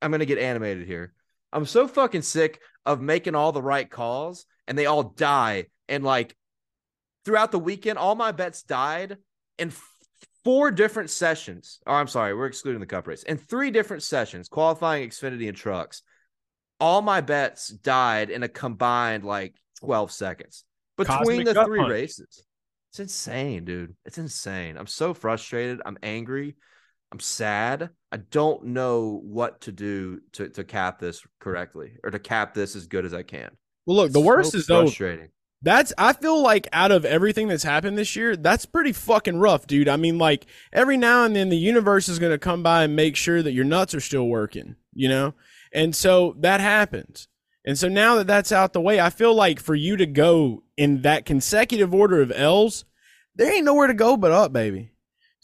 [0.00, 1.12] I'm gonna get animated here.
[1.52, 5.66] I'm so fucking sick of making all the right calls and they all die.
[5.88, 6.36] And like
[7.24, 9.18] throughout the weekend, all my bets died.
[9.58, 9.72] And
[10.44, 11.78] four different sessions.
[11.86, 13.22] Oh, I'm sorry, we're excluding the cup race.
[13.22, 16.02] In three different sessions, qualifying Xfinity and trucks,
[16.80, 20.64] all my bets died in a combined like 12 seconds
[21.04, 21.90] between Cosmic the three punch.
[21.90, 22.44] races.
[22.90, 23.94] It's insane, dude.
[24.04, 24.76] It's insane.
[24.76, 25.80] I'm so frustrated.
[25.86, 26.56] I'm angry.
[27.10, 27.90] I'm sad.
[28.10, 32.76] I don't know what to do to, to cap this correctly or to cap this
[32.76, 33.50] as good as I can.
[33.86, 35.28] Well, look, the worst so is frustrating.
[35.62, 39.66] that's I feel like out of everything that's happened this year, that's pretty fucking rough,
[39.66, 39.88] dude.
[39.88, 42.96] I mean, like every now and then the universe is going to come by and
[42.96, 45.34] make sure that your nuts are still working, you know?
[45.72, 47.28] And so that happens.
[47.64, 50.64] And so now that that's out the way, I feel like for you to go
[50.76, 52.84] in that consecutive order of L's,
[53.36, 54.92] there ain't nowhere to go but up, baby.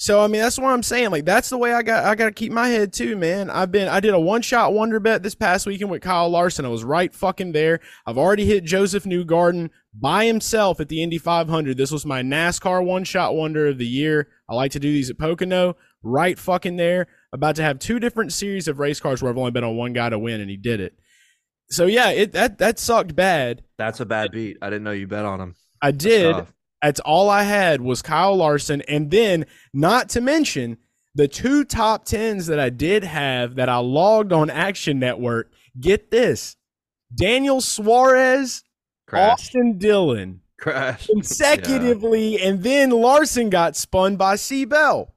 [0.01, 1.11] So I mean that's what I'm saying.
[1.11, 3.51] Like that's the way I got I got to keep my head too, man.
[3.51, 6.65] I've been I did a one shot wonder bet this past weekend with Kyle Larson.
[6.65, 7.81] I was right fucking there.
[8.07, 11.77] I've already hit Josef Newgarden by himself at the Indy 500.
[11.77, 14.29] This was my NASCAR one shot wonder of the year.
[14.49, 15.77] I like to do these at Pocono.
[16.05, 17.09] Right fucking there.
[17.33, 19.95] About to have two different series of race cars where I've only been on one
[19.95, 20.95] guy to win, and he did it.
[21.71, 23.63] So yeah, it that that sucked bad.
[23.77, 24.57] That's a bad beat.
[24.63, 25.55] I didn't know you bet on him.
[25.83, 26.47] I did.
[26.83, 28.83] That's all I had was Kyle Larson.
[28.83, 30.79] And then, not to mention,
[31.15, 35.51] the two top tens that I did have that I logged on Action Network.
[35.79, 36.57] Get this
[37.15, 38.63] Daniel Suarez,
[39.07, 39.33] Crash.
[39.33, 40.41] Austin Dillon.
[40.59, 41.07] Crash.
[41.13, 42.39] Consecutively.
[42.39, 42.49] Yeah.
[42.49, 44.65] And then Larson got spun by C.
[44.65, 45.15] Bell.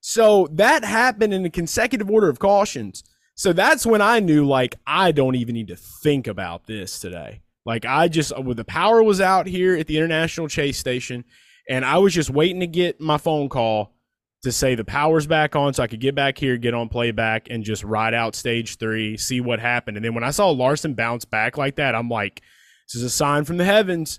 [0.00, 3.04] So that happened in a consecutive order of cautions.
[3.34, 7.42] So that's when I knew, like, I don't even need to think about this today.
[7.64, 11.24] Like I just uh, when the power was out here at the International Chase Station,
[11.68, 13.94] and I was just waiting to get my phone call
[14.42, 17.48] to say the power's back on, so I could get back here, get on playback,
[17.48, 19.96] and just ride out stage three, see what happened.
[19.96, 22.42] And then when I saw Larson bounce back like that, I'm like,
[22.88, 24.18] this is a sign from the heavens.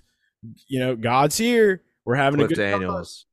[0.66, 1.82] You know, God's here.
[2.06, 3.26] We're having Cliff a good Daniels.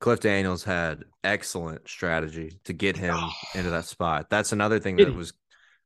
[0.00, 3.18] Cliff Daniels had excellent strategy to get him
[3.54, 4.28] into that spot.
[4.30, 5.32] That's another thing that was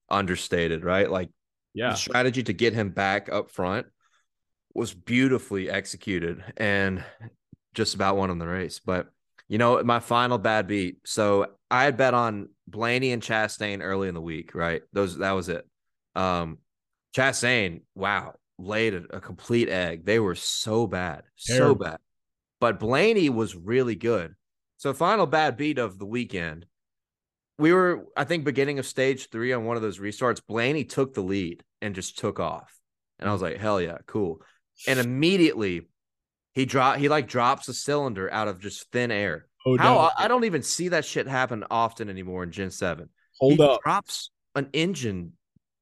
[0.08, 1.10] understated, right?
[1.10, 1.30] Like
[1.74, 1.90] Yeah.
[1.90, 3.86] the strategy to get him back up front
[4.74, 7.04] was beautifully executed and
[7.74, 8.80] just about won him the race.
[8.80, 9.08] But
[9.48, 10.98] you know, my final bad beat.
[11.04, 14.82] So I had bet on Blaney and Chastain early in the week, right?
[14.92, 15.66] Those that was it.
[16.14, 16.58] Um
[17.16, 20.04] Chastain, wow, laid a, a complete egg.
[20.04, 21.98] They were so bad, so bad.
[22.64, 24.36] But Blaney was really good.
[24.78, 26.64] So final bad beat of the weekend.
[27.58, 30.40] We were, I think, beginning of stage three on one of those restarts.
[30.42, 32.74] Blaney took the lead and just took off.
[33.18, 34.40] And I was like, hell yeah, cool.
[34.88, 35.82] And immediately
[36.54, 39.44] he drop he like drops a cylinder out of just thin air.
[39.66, 40.10] Oh, How no.
[40.16, 43.10] I don't even see that shit happen often anymore in Gen 7.
[43.40, 43.82] Hold he up.
[43.82, 45.32] drops an engine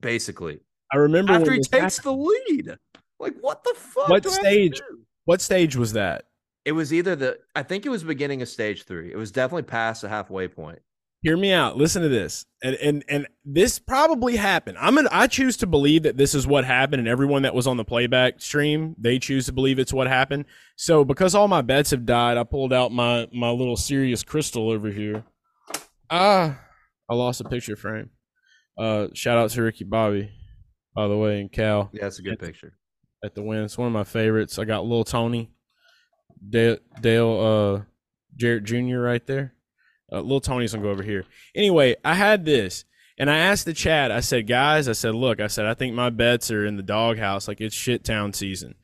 [0.01, 0.59] basically
[0.92, 2.05] I remember after he takes happened.
[2.05, 2.77] the lead.
[3.21, 4.09] Like what the fuck?
[4.09, 4.83] What do I have to stage?
[5.27, 6.25] What stage was that?
[6.64, 9.12] It was either the I think it was beginning of stage three.
[9.12, 10.79] It was definitely past the halfway point.
[11.22, 11.77] Hear me out.
[11.77, 12.46] Listen to this.
[12.62, 14.77] And and and this probably happened.
[14.81, 17.66] I'm gonna I choose to believe that this is what happened, and everyone that was
[17.66, 20.44] on the playback stream, they choose to believe it's what happened.
[20.77, 24.70] So because all my bets have died, I pulled out my my little serious crystal
[24.70, 25.25] over here.
[26.11, 26.61] Ah,
[27.09, 28.11] I lost a picture frame.
[28.79, 30.31] Uh shout out to Ricky Bobby,
[30.94, 31.90] by the way, and Cal.
[31.92, 32.75] Yeah, that's a good picture.
[33.25, 33.62] at the win.
[33.62, 34.59] It's one of my favorites.
[34.59, 35.53] I got Little Tony,
[36.48, 37.83] Dale, Dale uh,
[38.37, 38.98] Jarrett Jr.
[38.98, 39.55] right there.
[40.11, 41.24] Uh, Lil Tony's gonna go over here.
[41.55, 42.85] Anyway, I had this,
[43.18, 44.11] and I asked the chat.
[44.11, 46.83] I said, guys, I said, look, I said, I think my bets are in the
[46.83, 47.48] doghouse.
[47.48, 48.74] Like it's shit town season.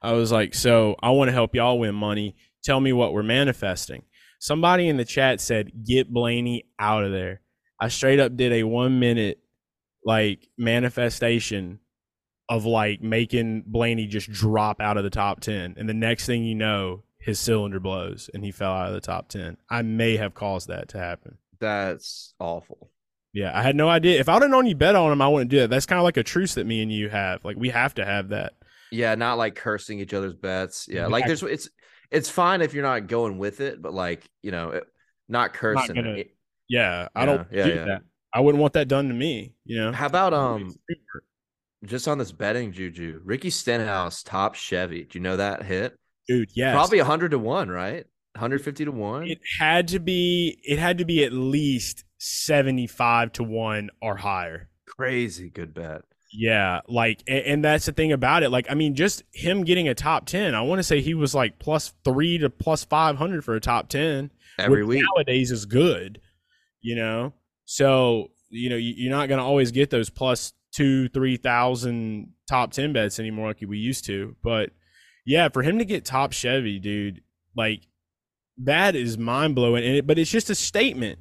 [0.00, 2.36] I was like, so I want to help y'all win money.
[2.62, 4.04] Tell me what we're manifesting.
[4.38, 7.40] Somebody in the chat said, get Blaney out of there.
[7.80, 9.40] I straight up did a one minute
[10.04, 11.80] like manifestation
[12.48, 15.74] of like making Blaney just drop out of the top 10.
[15.76, 19.00] And the next thing you know, his cylinder blows and he fell out of the
[19.00, 19.56] top 10.
[19.70, 21.38] I may have caused that to happen.
[21.60, 22.90] That's awful.
[23.34, 24.18] Yeah, I had no idea.
[24.18, 25.70] If I would have known you bet on him, I wouldn't do that.
[25.70, 27.44] That's kind of like a truce that me and you have.
[27.44, 28.54] Like we have to have that.
[28.90, 30.88] Yeah, not like cursing each other's bets.
[30.90, 31.68] Yeah, like there's it's
[32.10, 34.84] it's fine if you're not going with it, but like you know, it,
[35.28, 35.94] not cursing.
[35.96, 36.24] gonna-
[36.68, 37.84] Yeah, I Yeah, don't yeah, do yeah.
[37.84, 38.02] that.
[38.32, 39.92] I wouldn't want that done to me, you know.
[39.92, 40.74] How about um
[41.84, 45.04] just on this betting juju, Ricky Stenhouse top Chevy.
[45.04, 45.96] Do you know that hit?
[46.28, 46.74] Dude, yes.
[46.74, 48.06] Probably hundred to one, right?
[48.34, 49.26] 150 to one.
[49.26, 54.68] it had to be it had to be at least 75 to 1 or higher.
[54.86, 56.02] Crazy good bet.
[56.32, 58.50] Yeah, like, and, and that's the thing about it.
[58.50, 60.54] Like, I mean, just him getting a top ten.
[60.54, 63.60] I want to say he was like plus three to plus five hundred for a
[63.60, 64.30] top ten.
[64.58, 65.04] Every which week.
[65.16, 66.20] nowadays is good.
[66.80, 67.32] You know,
[67.64, 72.34] so you know you, you're not going to always get those plus two, three thousand
[72.46, 74.36] top ten bets anymore like we used to.
[74.42, 74.70] But
[75.28, 77.20] yeah, for him to get top Chevy, dude,
[77.54, 77.82] like
[78.56, 79.84] that is mind blowing.
[79.84, 81.18] And it, but it's just a statement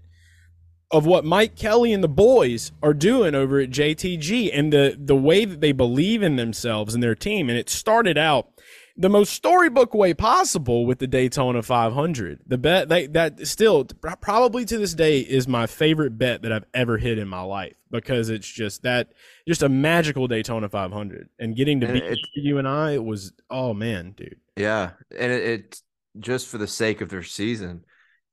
[0.91, 5.15] of what Mike Kelley and the boys are doing over at JTG and the the
[5.15, 7.49] way that they believe in themselves and their team.
[7.49, 8.47] And it started out
[8.97, 12.39] the most storybook way possible with the Daytona 500.
[12.47, 16.65] The bet they, that still probably to this day is my favorite bet that I've
[16.73, 19.09] ever hit in my life because it's just that
[19.47, 23.03] just a magical Daytona 500 and getting to And beat it- you and I it
[23.03, 24.39] was oh man, dude.
[24.55, 25.81] Yeah, and it, it
[26.19, 27.83] just for the sake of their season,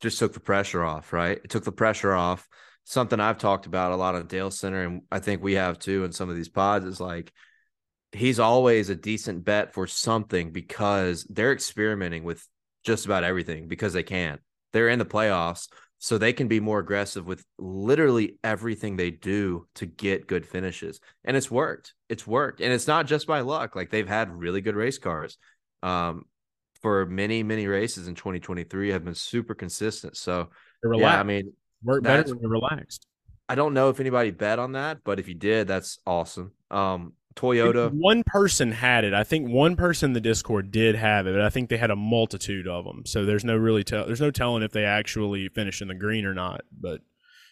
[0.01, 1.13] just took the pressure off.
[1.13, 2.49] Right, it took the pressure off.
[2.87, 6.05] Something I've talked about a lot on Dale Center, and I think we have too
[6.05, 6.87] in some of these pods.
[6.87, 7.33] Is like
[8.15, 12.47] he's always a decent bet for something because they're experimenting with
[12.85, 14.39] just about everything because they can.
[14.73, 19.67] They're in the playoffs, so they can be more aggressive with literally everything they do
[19.77, 21.01] to get good finishes.
[21.25, 21.95] And it's worked.
[22.09, 22.61] It's worked.
[22.61, 23.75] And it's not just by luck.
[23.75, 25.39] Like they've had really good race cars.
[25.83, 26.25] Um,
[26.83, 30.17] for many, many races in 2023 have been super consistent.
[30.19, 30.51] So
[30.85, 31.19] yeah.
[31.19, 33.07] I mean, Work better when you're relaxed.
[33.49, 36.53] I don't know if anybody bet on that, but if you did, that's awesome.
[36.71, 39.13] Um, Toyota, One person had it.
[39.13, 41.91] I think one person in the Discord did have it, but I think they had
[41.91, 43.05] a multitude of them.
[43.07, 44.07] So there's no really tell.
[44.07, 46.63] There's no telling if they actually finished in the green or not.
[46.73, 47.01] But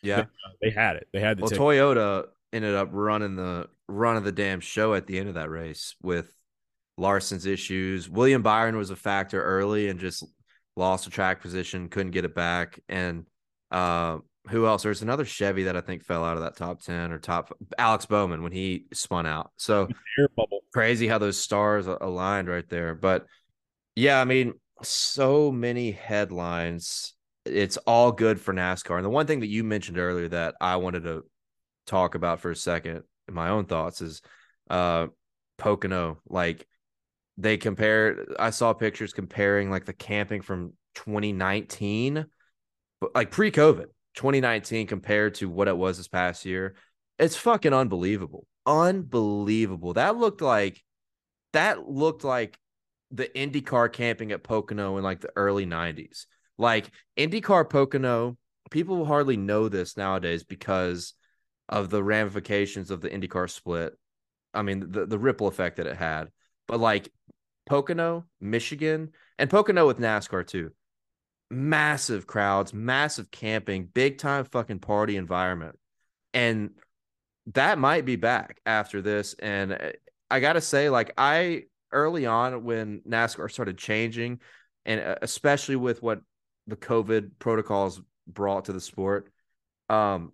[0.02, 0.20] yeah.
[0.20, 0.24] uh,
[0.60, 1.08] they had it.
[1.12, 1.62] They had the Well, ticket.
[1.62, 5.50] Toyota ended up running the run of the damn show at the end of that
[5.50, 6.32] race with
[6.96, 8.08] Larson's issues.
[8.08, 10.24] William Byron was a factor early and just
[10.76, 12.80] lost the track position, couldn't get it back.
[12.88, 13.26] And
[13.70, 14.82] uh, who else?
[14.82, 18.06] There's another Chevy that I think fell out of that top 10 or top Alex
[18.06, 19.52] Bowman when he spun out.
[19.56, 19.88] So
[20.72, 22.94] crazy how those stars aligned right there.
[22.94, 23.26] But
[23.94, 27.14] yeah, I mean, so many headlines.
[27.44, 28.96] It's all good for NASCAR.
[28.96, 31.24] And the one thing that you mentioned earlier that I wanted to
[31.86, 34.22] talk about for a second in my own thoughts is
[34.70, 35.06] uh
[35.58, 36.18] Pocono.
[36.28, 36.66] Like
[37.36, 42.26] they compare I saw pictures comparing like the camping from 2019,
[43.00, 46.74] but like pre-COVID, 2019 compared to what it was this past year,
[47.18, 48.46] it's fucking unbelievable.
[48.66, 49.94] Unbelievable.
[49.94, 50.82] That looked like
[51.52, 52.58] that looked like
[53.10, 56.26] the IndyCar camping at Pocono in like the early 90s.
[56.58, 58.36] Like IndyCar Pocono,
[58.70, 61.14] people hardly know this nowadays because
[61.68, 63.94] of the ramifications of the IndyCar split.
[64.54, 66.28] I mean, the, the ripple effect that it had.
[66.68, 67.10] But like
[67.66, 70.72] Pocono, Michigan, and Pocono with NASCAR too.
[71.52, 75.78] Massive crowds, massive camping, big time fucking party environment.
[76.32, 76.70] And
[77.54, 79.34] that might be back after this.
[79.38, 79.92] And uh,
[80.30, 84.40] I got to say, like, I early on when NASCAR started changing,
[84.86, 86.22] and uh, especially with what
[86.66, 89.30] the COVID protocols brought to the sport,
[89.90, 90.32] um,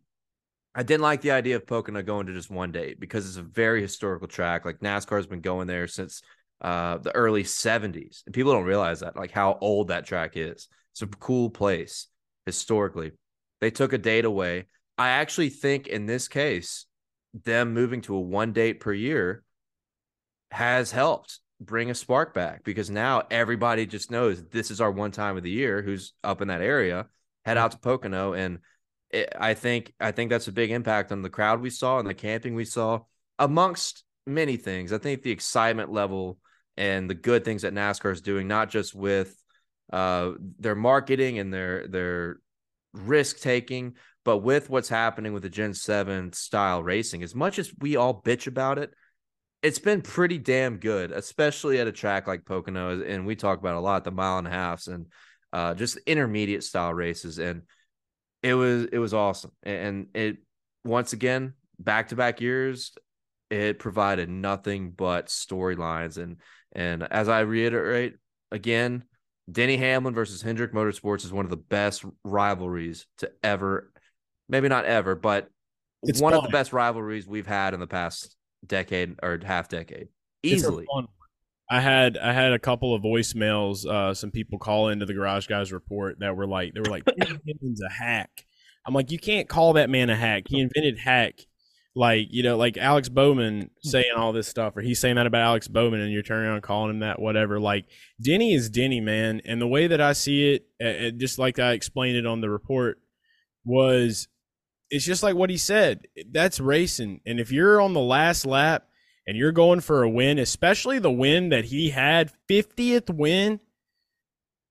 [0.74, 3.42] I didn't like the idea of Pocono going to just one day because it's a
[3.42, 4.64] very historical track.
[4.64, 6.22] Like NASCAR has been going there since
[6.61, 8.22] uh, the early 70s.
[8.26, 10.68] And people don't realize that, like how old that track is.
[10.92, 12.09] It's a cool place
[12.46, 13.12] historically.
[13.61, 14.66] They took a date away.
[14.96, 16.86] I actually think in this case,
[17.44, 19.44] them moving to a one date per year
[20.50, 25.11] has helped bring a spark back because now everybody just knows this is our one
[25.11, 27.06] time of the year who's up in that area.
[27.44, 28.61] Head out to Pocono and
[29.11, 32.09] it, I think I think that's a big impact on the crowd we saw and
[32.09, 33.00] the camping we saw
[33.38, 34.92] amongst many things.
[34.92, 36.38] I think the excitement level
[36.79, 39.37] and the good things that NASCAR is doing, not just with
[39.93, 42.39] uh, their marketing and their their
[42.95, 47.22] risk taking, but with what's happening with the Gen 7 style racing.
[47.22, 48.93] As much as we all bitch about it,
[49.61, 53.03] it's been pretty damn good, especially at a track like Pocono.
[53.03, 55.07] And we talk about a lot the mile and a halfs and
[55.53, 57.39] uh, just intermediate style races.
[57.39, 57.62] And
[58.45, 59.51] it was it was awesome.
[59.64, 60.37] And it
[60.85, 62.93] once again, back to back years,
[63.51, 66.36] it provided nothing but storylines and
[66.72, 68.16] and as I reiterate
[68.51, 69.05] again,
[69.51, 73.90] Denny Hamlin versus Hendrick Motorsports is one of the best rivalries to ever,
[74.49, 75.49] maybe not ever, but
[76.03, 76.38] it's one fun.
[76.38, 78.36] of the best rivalries we've had in the past
[78.66, 80.09] decade or half decade.
[80.42, 80.86] Easily.
[81.70, 85.46] I had I had a couple of voicemails, uh, some people call into the Garage
[85.46, 88.30] Guys report that were like they were like Hamlin's a hack.
[88.86, 90.44] I'm like, you can't call that man a hack.
[90.49, 91.40] He invented hack
[91.99, 93.88] like you know like alex bowman hmm.
[93.88, 96.62] saying all this stuff or he's saying that about alex bowman and you're turning around
[96.62, 97.59] calling him that whatever.
[97.59, 97.86] Like
[98.22, 99.42] denny is denny man.
[99.44, 102.49] And the way that i see it, it just like i explained it on the
[102.49, 103.01] report
[103.64, 104.28] was
[104.90, 106.07] it's just like what he said.
[106.30, 107.20] That's racing.
[107.26, 108.86] And if you're on the last lap
[109.26, 113.59] and you're going for a win especially the win that he had 50th win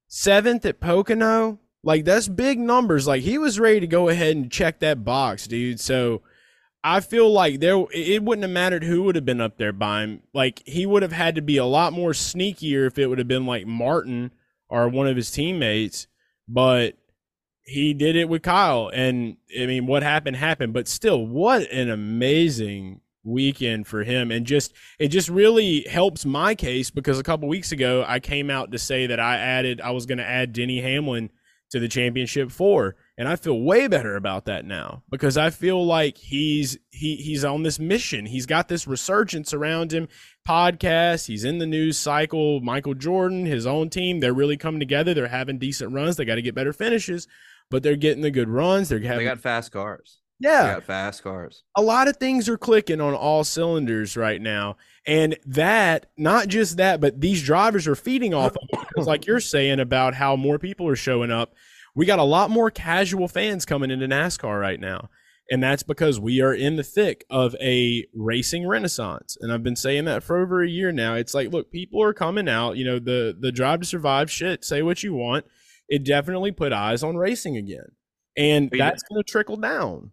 [0.07, 3.05] seventh at pocono like that's big numbers.
[3.05, 5.81] Like he was ready to go ahead and check that box dude.
[5.81, 6.21] So
[6.89, 10.03] I feel like there it wouldn't have mattered who would have been up there by
[10.03, 10.21] him.
[10.33, 13.27] Like he would have had to be a lot more sneakier if it would have
[13.27, 14.31] been like Martin
[14.69, 16.07] or one of his teammates,
[16.47, 16.95] but
[17.63, 21.89] he did it with Kyle and I mean what happened happened, but still what an
[21.89, 27.49] amazing weekend for him and just it just really helps my case because a couple
[27.49, 30.53] weeks ago I came out to say that I added I was going to add
[30.53, 31.31] Denny Hamlin
[31.71, 35.83] to the championship four and I feel way better about that now because I feel
[35.83, 38.27] like he's he he's on this mission.
[38.27, 40.07] He's got this resurgence around him.
[40.47, 42.61] Podcast, he's in the news cycle.
[42.61, 45.13] Michael Jordan, his own team, they're really coming together.
[45.13, 46.15] They're having decent runs.
[46.15, 47.27] They got to get better finishes,
[47.71, 48.89] but they're getting the good runs.
[48.89, 50.19] They're having, they got fast cars.
[50.39, 51.63] Yeah, they got fast cars.
[51.75, 56.77] A lot of things are clicking on all cylinders right now, and that not just
[56.77, 58.55] that, but these drivers are feeding off
[58.95, 61.55] of like you're saying about how more people are showing up
[61.97, 65.09] we got a lot more casual fans coming into NASCAR right now.
[65.49, 69.35] And that's because we are in the thick of a racing renaissance.
[69.41, 71.15] And I've been saying that for over a year now.
[71.15, 74.63] It's like, look, people are coming out, you know, the the drive to survive shit,
[74.63, 75.45] say what you want.
[75.89, 77.87] It definitely put eyes on racing again.
[78.35, 80.11] And that's going to trickle down.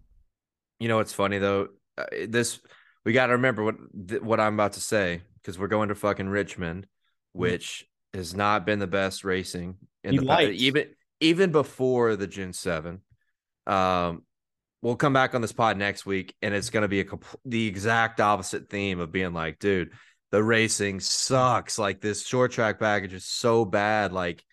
[0.81, 1.69] You know, it's funny though.
[1.99, 2.61] Uh, this
[3.05, 3.75] we got to remember what
[4.23, 7.41] what I'm about to say because we're going to fucking Richmond, mm-hmm.
[7.41, 10.53] which has not been the best racing in he the past.
[10.53, 10.87] Even
[11.21, 13.01] even before the Gen 7.
[13.67, 14.23] Um,
[14.83, 17.37] we'll come back on this pod next week and it's going to be a compl-
[17.45, 19.93] the exact opposite theme of being like, dude,
[20.31, 21.79] the racing sucks.
[21.79, 24.13] Like this short track package is so bad.
[24.13, 24.45] Like,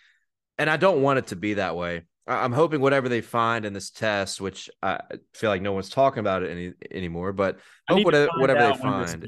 [0.57, 2.03] and I don't want it to be that way.
[2.27, 5.01] I'm hoping whatever they find in this test, which I
[5.33, 7.57] feel like no one's talking about it any anymore, but
[7.89, 9.25] hope whatever, whatever they find.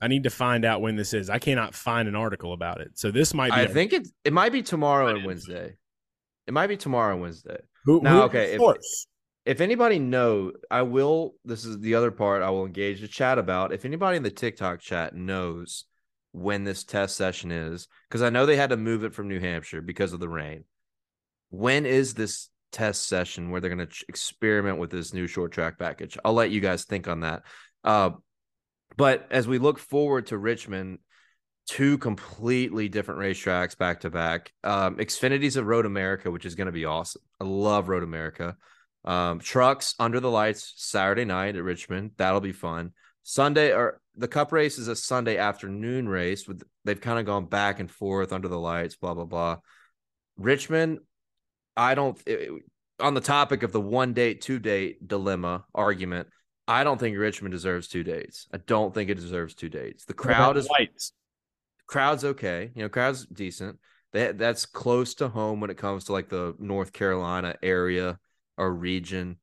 [0.00, 1.28] I need to find out when this is.
[1.28, 3.50] I cannot find an article about it, so this might.
[3.50, 5.74] be I a- think it it might be tomorrow and Wednesday.
[6.46, 7.58] It might be tomorrow, Wednesday.
[7.84, 8.54] Who, now, who okay.
[8.54, 8.60] If,
[9.44, 11.34] if anybody know, I will.
[11.44, 13.72] This is the other part I will engage the chat about.
[13.72, 15.84] If anybody in the TikTok chat knows
[16.32, 19.40] when this test session is, because I know they had to move it from New
[19.40, 20.64] Hampshire because of the rain.
[21.50, 25.78] when is this test session where they're going to experiment with this new short track
[25.78, 26.16] package?
[26.24, 27.42] I'll let you guys think on that.
[27.84, 28.10] Uh,
[28.96, 30.98] but as we look forward to Richmond,
[31.66, 34.52] two completely different racetracks back to back.
[34.64, 37.22] Um, Xfinity's of Road America, which is going to be awesome.
[37.40, 38.56] I love Road America.
[39.04, 42.12] Um, trucks under the lights Saturday night at Richmond.
[42.16, 42.92] That'll be fun.
[43.22, 46.46] Sunday or the Cup race is a Sunday afternoon race.
[46.46, 48.96] With they've kind of gone back and forth under the lights.
[48.96, 49.58] Blah blah blah.
[50.36, 51.00] Richmond,
[51.76, 52.20] I don't.
[52.26, 52.50] It,
[53.00, 56.28] on the topic of the one date, two date dilemma argument,
[56.68, 58.46] I don't think Richmond deserves two dates.
[58.52, 60.04] I don't think it deserves two dates.
[60.04, 61.12] The crowd is lights.
[61.92, 62.70] Crowd's okay.
[62.74, 63.78] You know, crowd's decent.
[64.14, 68.18] That that's close to home when it comes to like the North Carolina area
[68.56, 69.36] or region.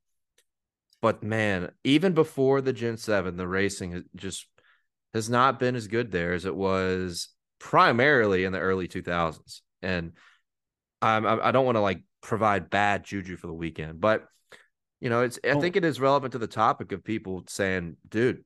[1.00, 4.48] But man, even before the Gen 7, the racing has just
[5.14, 7.30] has not been as good there as it was
[7.60, 9.62] primarily in the early 2000s.
[9.84, 10.14] And
[11.04, 14.26] I'm, I don't want to like provide bad juju for the weekend, but
[15.00, 15.62] you know, it's I oh.
[15.62, 18.44] think it is relevant to the topic of people saying, dude,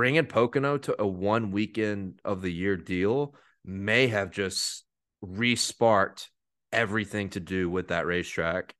[0.00, 3.34] bringing Pocono to a one weekend of the year deal
[3.66, 4.86] may have just
[5.22, 6.28] resparked
[6.72, 8.74] everything to do with that racetrack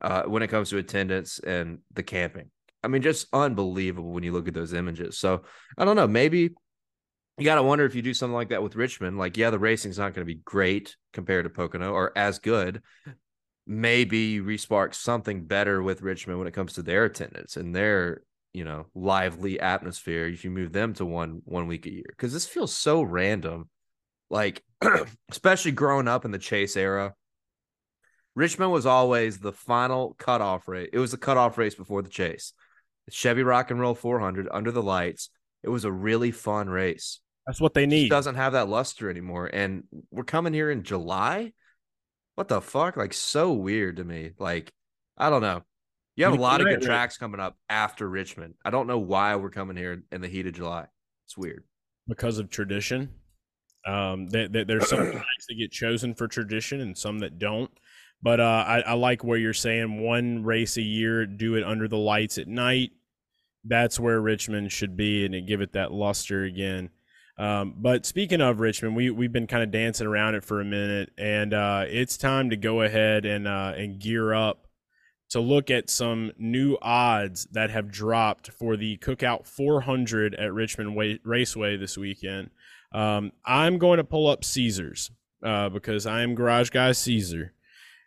[0.00, 2.50] uh, when it comes to attendance and the camping.
[2.82, 5.16] I mean, just unbelievable when you look at those images.
[5.16, 5.42] So
[5.78, 6.08] I don't know.
[6.08, 6.50] Maybe
[7.38, 9.16] you got to wonder if you do something like that with Richmond.
[9.16, 12.82] Like, yeah, the racing's not going to be great compared to Pocono or as good.
[13.64, 18.22] Maybe you respark something better with Richmond when it comes to their attendance and their
[18.54, 22.32] you know lively atmosphere if you move them to one one week a year because
[22.32, 23.68] this feels so random.
[24.30, 24.62] Like
[25.30, 27.14] especially growing up in the chase era
[28.34, 30.88] richmond was always the final cutoff race.
[30.92, 32.52] It was the cutoff race before the chase.
[33.10, 35.28] Chevy rock and roll 400 under the lights
[35.62, 37.20] it was a really fun race.
[37.46, 38.06] That's what they need.
[38.06, 41.52] it doesn't have that luster anymore and we're coming here in july?
[42.36, 42.96] What the fuck?
[42.96, 44.32] Like so weird to me.
[44.38, 44.72] Like
[45.16, 45.62] i don't know
[46.16, 48.54] you have a lot of good tracks coming up after Richmond.
[48.64, 50.86] I don't know why we're coming here in the heat of July.
[51.26, 51.64] It's weird
[52.06, 53.10] because of tradition.
[53.86, 57.70] Um, they, they, there's some tracks that get chosen for tradition and some that don't.
[58.22, 61.88] But uh, I, I like where you're saying one race a year, do it under
[61.88, 62.92] the lights at night.
[63.64, 66.90] That's where Richmond should be, and give it that luster again.
[67.36, 70.64] Um, but speaking of Richmond, we we've been kind of dancing around it for a
[70.64, 74.68] minute, and uh, it's time to go ahead and uh, and gear up
[75.34, 80.52] to look at some new odds that have dropped for the Cook Out 400 at
[80.52, 82.50] Richmond Way- Raceway this weekend.
[82.92, 85.10] Um, I'm going to pull up Caesars
[85.44, 87.52] uh, because I am Garage Guy Caesar.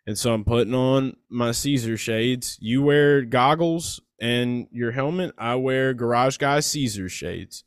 [0.06, 2.58] And so I'm putting on my Caesar shades.
[2.62, 5.34] You wear goggles and your helmet.
[5.38, 7.66] I wear Garage Guy Caesar shades.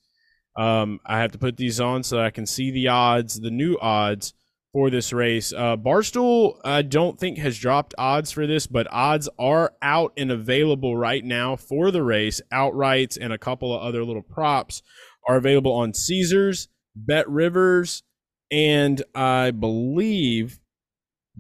[0.57, 3.77] Um, I have to put these on so I can see the odds, the new
[3.79, 4.33] odds
[4.73, 5.53] for this race.
[5.53, 10.31] Uh, Barstool, I don't think has dropped odds for this, but odds are out and
[10.31, 12.41] available right now for the race.
[12.53, 14.83] Outrights and a couple of other little props
[15.29, 18.03] are available on Caesars, Bet Rivers,
[18.51, 20.61] and I believe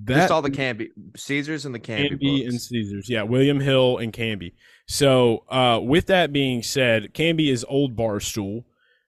[0.05, 3.09] that just all the Kambi Caesars and the Kambi, Kambi and Caesars.
[3.09, 4.53] Yeah, William Hill and Kambi.
[4.87, 8.65] So, uh, with that being said, Kambi is old Barstool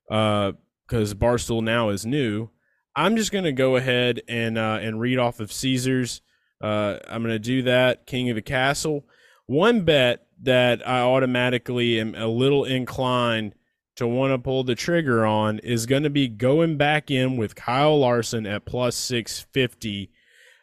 [0.09, 2.51] because uh, Barstool now is new.
[2.95, 6.21] I'm just going to go ahead and uh, and read off of Caesars.
[6.61, 8.07] Uh, I'm going to do that.
[8.07, 9.05] King of the Castle.
[9.47, 13.55] One bet that I automatically am a little inclined
[13.97, 17.55] to want to pull the trigger on is going to be going back in with
[17.55, 20.11] Kyle Larson at plus 650.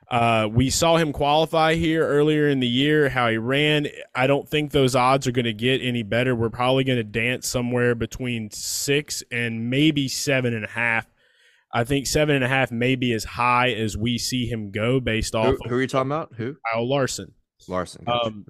[0.10, 3.88] Uh, we saw him qualify here earlier in the year, how he ran.
[4.16, 6.36] I don't think those odds are going to get any better.
[6.36, 11.06] We're probably going to dance somewhere between six and maybe seven and a half
[11.74, 15.00] I think seven and a half may be as high as we see him go
[15.00, 15.56] based off.
[15.64, 16.34] Who, who are you talking about?
[16.38, 16.56] Who?
[16.72, 17.34] Kyle Larson.
[17.68, 18.06] Larson.
[18.06, 18.28] Gotcha.
[18.28, 18.46] Um,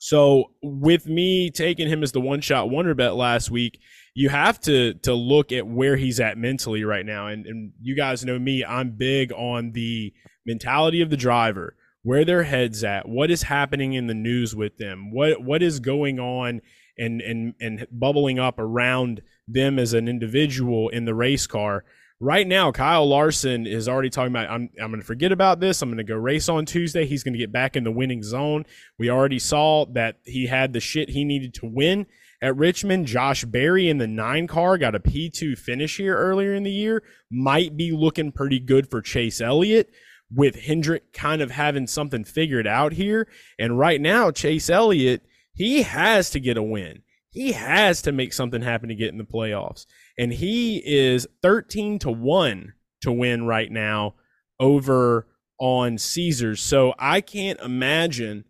[0.00, 3.78] so with me taking him as the one shot wonder bet last week,
[4.14, 7.28] you have to to look at where he's at mentally right now.
[7.28, 10.12] And, and you guys know me, I'm big on the
[10.46, 14.78] mentality of the driver, where their heads at, what is happening in the news with
[14.78, 16.62] them, what what is going on
[16.98, 21.84] and and and bubbling up around them as an individual in the race car
[22.20, 25.80] right now, Kyle Larson is already talking about, I'm, I'm going to forget about this.
[25.80, 27.06] I'm going to go race on Tuesday.
[27.06, 28.66] He's going to get back in the winning zone.
[28.98, 32.06] We already saw that he had the shit he needed to win
[32.42, 33.06] at Richmond.
[33.06, 37.02] Josh Berry in the nine car got a P2 finish here earlier in the year.
[37.30, 39.90] Might be looking pretty good for Chase Elliott
[40.32, 43.26] with Hendrick kind of having something figured out here.
[43.58, 45.22] And right now, Chase Elliott,
[45.54, 47.02] he has to get a win.
[47.30, 49.86] He has to make something happen to get in the playoffs
[50.20, 54.14] and he is 13 to 1 to win right now
[54.60, 55.26] over
[55.58, 56.62] on Caesars.
[56.62, 58.44] So I can't imagine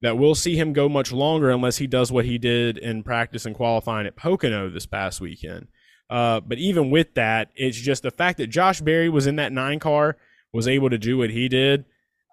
[0.00, 3.44] that we'll see him go much longer unless he does what he did in practice
[3.44, 5.68] and qualifying at Pocono this past weekend.
[6.08, 9.52] Uh, but even with that, it's just the fact that Josh Berry was in that
[9.52, 10.16] nine car,
[10.54, 11.84] was able to do what he did.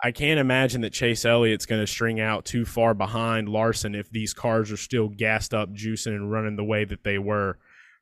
[0.02, 4.10] I can't imagine that Chase Elliott's going to string out too far behind Larson if
[4.10, 7.58] these cars are still gassed up, juicing, and running the way that they were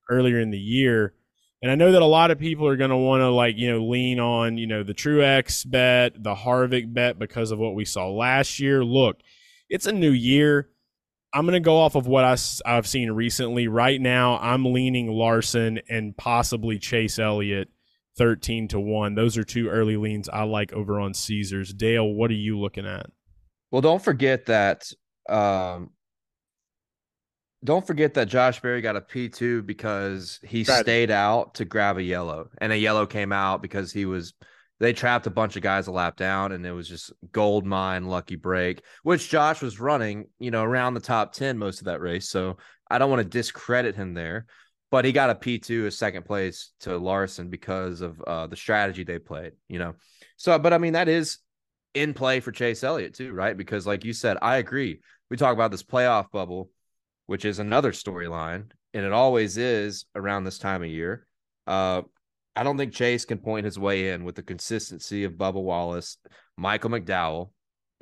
[0.09, 1.13] earlier in the year.
[1.61, 3.71] And I know that a lot of people are going to want to like, you
[3.71, 7.85] know, lean on, you know, the Truex bet, the Harvick bet because of what we
[7.85, 8.83] saw last year.
[8.83, 9.17] Look,
[9.69, 10.69] it's a new year.
[11.33, 13.67] I'm going to go off of what I, I've seen recently.
[13.67, 17.69] Right now, I'm leaning Larson and possibly Chase Elliott
[18.17, 19.15] 13 to 1.
[19.15, 21.73] Those are two early leans I like over on Caesars.
[21.73, 23.07] Dale, what are you looking at?
[23.71, 24.91] Well, don't forget that
[25.27, 25.89] um
[27.65, 32.03] don't forget that Josh Berry got a P2 because he stayed out to grab a
[32.03, 32.49] yellow.
[32.59, 34.33] And a yellow came out because he was
[34.79, 38.05] they trapped a bunch of guys a lap down and it was just gold mine
[38.05, 42.01] lucky break, which Josh was running, you know, around the top 10 most of that
[42.01, 42.29] race.
[42.29, 42.57] So
[42.89, 44.45] I don't want to discredit him there
[44.95, 49.03] but he got a P2 a second place to Larson because of uh, the strategy
[49.03, 49.95] they played, you know.
[50.37, 51.39] So, but I mean, that is
[51.93, 53.57] in play for Chase Elliott too, right?
[53.57, 55.01] Because, like you said, I agree.
[55.29, 56.69] We talk about this playoff bubble,
[57.27, 61.25] which is another storyline, and it always is around this time of year.
[61.67, 62.03] Uh,
[62.55, 66.17] I don't think Chase can point his way in with the consistency of Bubba Wallace,
[66.57, 67.49] Michael McDowell.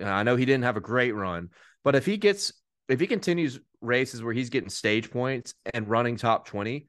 [0.04, 1.50] I know he didn't have a great run,
[1.84, 2.54] but if he gets
[2.90, 6.88] if he continues races where he's getting stage points and running top 20,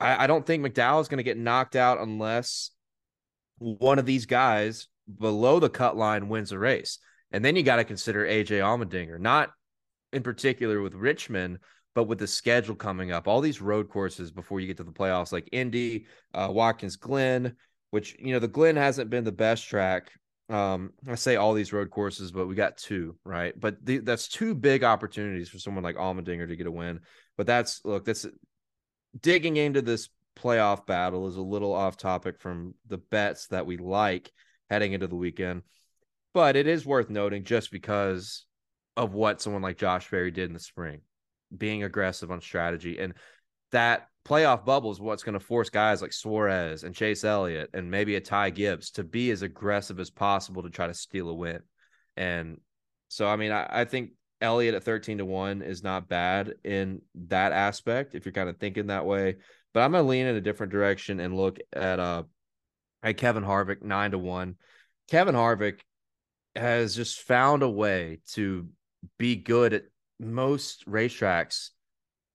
[0.00, 2.70] I, I don't think McDowell is going to get knocked out unless
[3.58, 4.88] one of these guys
[5.18, 6.98] below the cut line wins a race.
[7.30, 9.50] And then you got to consider AJ Allmendinger, not
[10.12, 11.58] in particular with Richmond,
[11.94, 14.92] but with the schedule coming up, all these road courses before you get to the
[14.92, 17.56] playoffs, like Indy, uh, Watkins Glen,
[17.90, 20.10] which, you know, the Glen hasn't been the best track.
[20.50, 23.52] Um i say all these road courses but we got two right?
[23.60, 27.00] But the, that's two big opportunities for someone like Allmendinger to get a win.
[27.36, 28.24] But that's look that's
[29.20, 33.76] digging into this playoff battle is a little off topic from the bets that we
[33.76, 34.32] like
[34.70, 35.62] heading into the weekend.
[36.34, 38.46] But it is worth noting just because
[38.98, 41.00] of what someone like Josh Berry did in the spring
[41.56, 43.14] being aggressive on strategy and
[43.70, 47.90] that playoff bubble is what's going to force guys like Suarez and Chase Elliott and
[47.90, 51.34] maybe a Ty Gibbs to be as aggressive as possible to try to steal a
[51.34, 51.60] win.
[52.16, 52.60] And
[53.08, 57.00] so, I mean, I, I think Elliott at 13 to 1 is not bad in
[57.28, 59.36] that aspect if you're kind of thinking that way.
[59.72, 62.24] But I'm going to lean in a different direction and look at uh
[63.02, 64.56] at Kevin Harvick 9 to 1.
[65.08, 65.80] Kevin Harvick
[66.56, 68.68] has just found a way to
[69.18, 69.84] be good at
[70.20, 71.70] most racetracks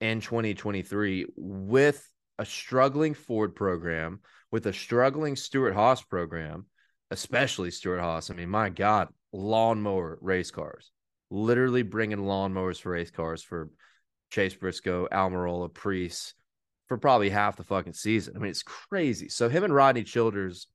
[0.00, 6.66] in 2023 with a struggling Ford program, with a struggling Stewart-Haas program,
[7.10, 8.30] especially Stewart-Haas.
[8.30, 10.90] I mean, my God, lawnmower race cars,
[11.30, 13.70] literally bringing lawnmowers for race cars for
[14.30, 16.34] Chase Briscoe, Almirola, Preece
[16.88, 18.34] for probably half the fucking season.
[18.36, 19.28] I mean, it's crazy.
[19.28, 20.66] So him and Rodney Childers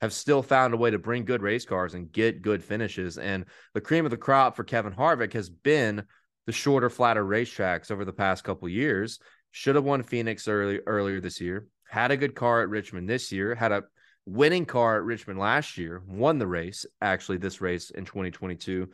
[0.00, 3.18] have still found a way to bring good race cars and get good finishes.
[3.18, 3.44] And
[3.74, 6.04] the cream of the crop for Kevin Harvick has been
[6.46, 9.18] the shorter, flatter racetracks over the past couple years.
[9.50, 11.66] Should have won Phoenix early earlier this year.
[11.88, 13.54] Had a good car at Richmond this year.
[13.54, 13.84] Had a
[14.26, 16.02] winning car at Richmond last year.
[16.06, 18.88] Won the race actually this race in 2022.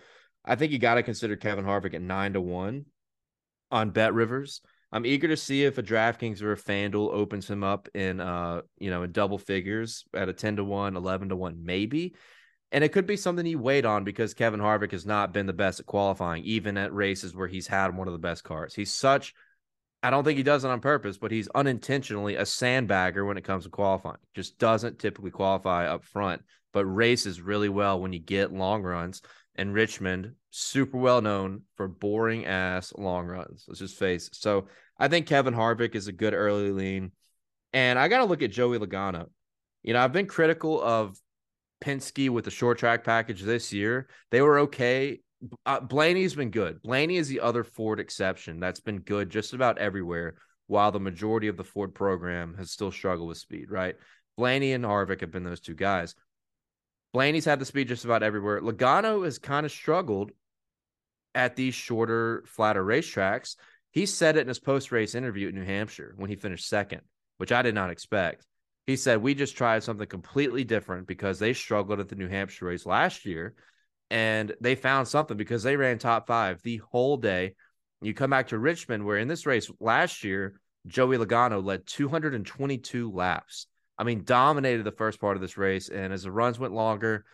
[0.45, 2.87] I think you got to consider Kevin Harvick at nine to one
[3.71, 4.61] on Bet Rivers.
[4.95, 8.63] I'm eager to see if a DraftKings or a FanDuel opens him up in uh
[8.79, 12.15] you know in double figures at a 10 to 1, 11 to 1 maybe.
[12.71, 15.53] And it could be something you wait on because Kevin Harvick has not been the
[15.53, 18.75] best at qualifying, even at races where he's had one of the best cars.
[18.75, 19.33] He's such,
[20.03, 23.45] I don't think he does it on purpose, but he's unintentionally a sandbagger when it
[23.45, 24.17] comes to qualifying.
[24.35, 26.43] Just doesn't typically qualify up front,
[26.73, 29.23] but races really well when you get long runs.
[29.55, 33.65] And Richmond, super well known for boring ass long runs.
[33.69, 34.35] Let's just face it.
[34.35, 34.67] So
[34.99, 37.13] I think Kevin Harvick is a good early lean.
[37.73, 39.29] And I got to look at Joey Logano.
[39.83, 41.19] You know, I've been critical of
[41.83, 44.09] Penske with the short track package this year.
[44.31, 45.21] They were okay.
[45.67, 46.81] Uh, Blaney's been good.
[46.83, 50.37] Blaney is the other Ford exception that's been good just about everywhere,
[50.69, 53.97] while the majority of the Ford program has still struggled with speed, right?
[54.37, 56.15] Blaney and Harvick have been those two guys.
[57.13, 58.61] Blaney's had the speed just about everywhere.
[58.61, 60.33] Logano has kind of struggled
[61.35, 63.57] at these shorter, flatter racetracks.
[63.95, 67.03] He said it in his post race interview at New Hampshire when he finished second,
[67.39, 68.45] which I did not expect.
[68.87, 72.67] He said, We just tried something completely different because they struggled at the New Hampshire
[72.67, 73.55] race last year
[74.11, 77.55] and they found something because they ran top five the whole day.
[78.03, 83.11] You come back to Richmond, where in this race last year, Joey Logano led 222
[83.13, 83.67] laps.
[83.97, 85.89] I mean, dominated the first part of this race.
[85.89, 87.25] And as the runs went longer,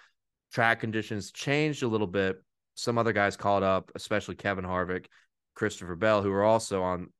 [0.52, 2.36] track conditions changed a little bit.
[2.74, 5.06] Some other guys called up, especially Kevin Harvick,
[5.60, 7.10] Christopher Bell, who were also on.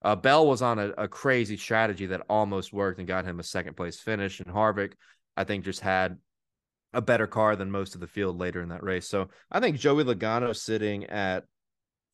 [0.00, 3.42] Uh, Bell was on a, a crazy strategy that almost worked and got him a
[3.44, 4.40] second place finish.
[4.40, 4.94] And Harvick,
[5.36, 6.16] I think, just had
[6.94, 9.08] a better car than most of the field later in that race.
[9.08, 11.44] So I think Joey Logano sitting at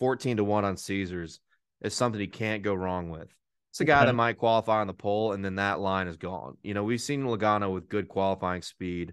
[0.00, 1.38] 14 to 1 on Caesars
[1.80, 3.32] is something he can't go wrong with.
[3.70, 6.56] It's a guy that might qualify on the pole, and then that line is gone.
[6.62, 9.12] You know, we've seen Logano with good qualifying speed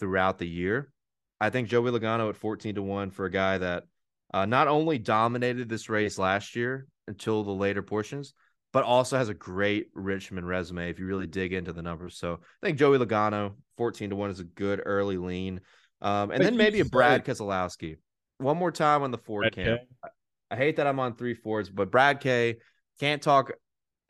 [0.00, 0.90] throughout the year.
[1.38, 3.84] I think Joey Logano at 14 to 1 for a guy that
[4.32, 8.34] uh, not only dominated this race last year until the later portions,
[8.72, 12.18] but also has a great Richmond resume if you really dig into the numbers.
[12.18, 15.60] So I think Joey Logano, 14 to 1 is a good early lean.
[16.02, 17.96] Um, and but then maybe a Brad Keselowski.
[18.38, 19.80] One more time on the Ford camp.
[19.80, 20.10] K.
[20.50, 22.56] I hate that I'm on three Fords, but Brad K
[23.00, 23.52] can't talk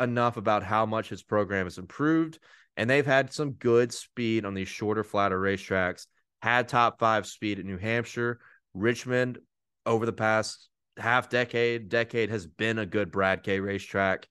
[0.00, 2.38] enough about how much his program has improved.
[2.76, 6.06] And they've had some good speed on these shorter, flatter racetracks.
[6.42, 8.40] Had top five speed at New Hampshire.
[8.74, 9.38] Richmond
[9.86, 10.68] over the past
[10.98, 14.28] half decade, decade has been a good Brad K racetrack.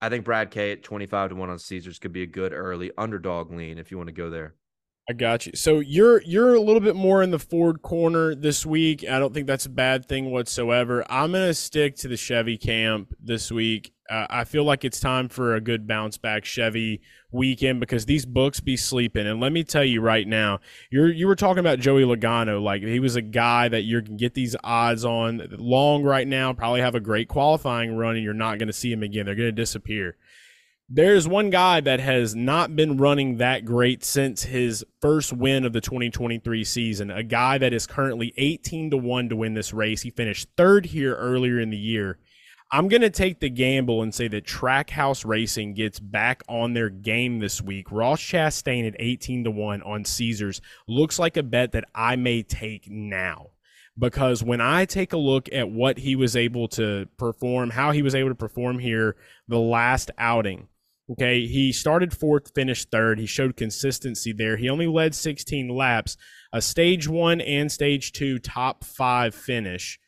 [0.00, 2.92] I think Brad K at 25 to 1 on Caesars could be a good early
[2.96, 4.54] underdog lean if you want to go there.
[5.10, 5.52] I got you.
[5.56, 9.04] So you're you're a little bit more in the Ford corner this week.
[9.10, 11.04] I don't think that's a bad thing whatsoever.
[11.10, 13.92] I'm gonna stick to the Chevy camp this week.
[14.08, 17.00] Uh, I feel like it's time for a good bounce back Chevy
[17.32, 19.26] weekend because these books be sleeping.
[19.26, 20.60] And let me tell you right now,
[20.92, 24.16] you're you were talking about Joey Logano, like he was a guy that you can
[24.16, 26.52] get these odds on long right now.
[26.52, 29.26] Probably have a great qualifying run, and you're not to see him again.
[29.26, 30.16] They're to disappear
[30.92, 35.72] there's one guy that has not been running that great since his first win of
[35.72, 37.12] the 2023 season.
[37.12, 40.02] A guy that is currently 18 to 1 to win this race.
[40.02, 42.18] He finished third here earlier in the year.
[42.72, 46.90] I'm going to take the gamble and say that Trackhouse Racing gets back on their
[46.90, 47.92] game this week.
[47.92, 52.42] Ross Chastain at 18 to 1 on Caesars looks like a bet that I may
[52.42, 53.50] take now
[53.96, 58.02] because when I take a look at what he was able to perform, how he
[58.02, 59.14] was able to perform here
[59.46, 60.66] the last outing,
[61.10, 63.18] Okay, he started fourth, finished third.
[63.18, 64.56] He showed consistency there.
[64.56, 66.16] He only led 16 laps,
[66.52, 69.98] a stage one and stage two top five finish.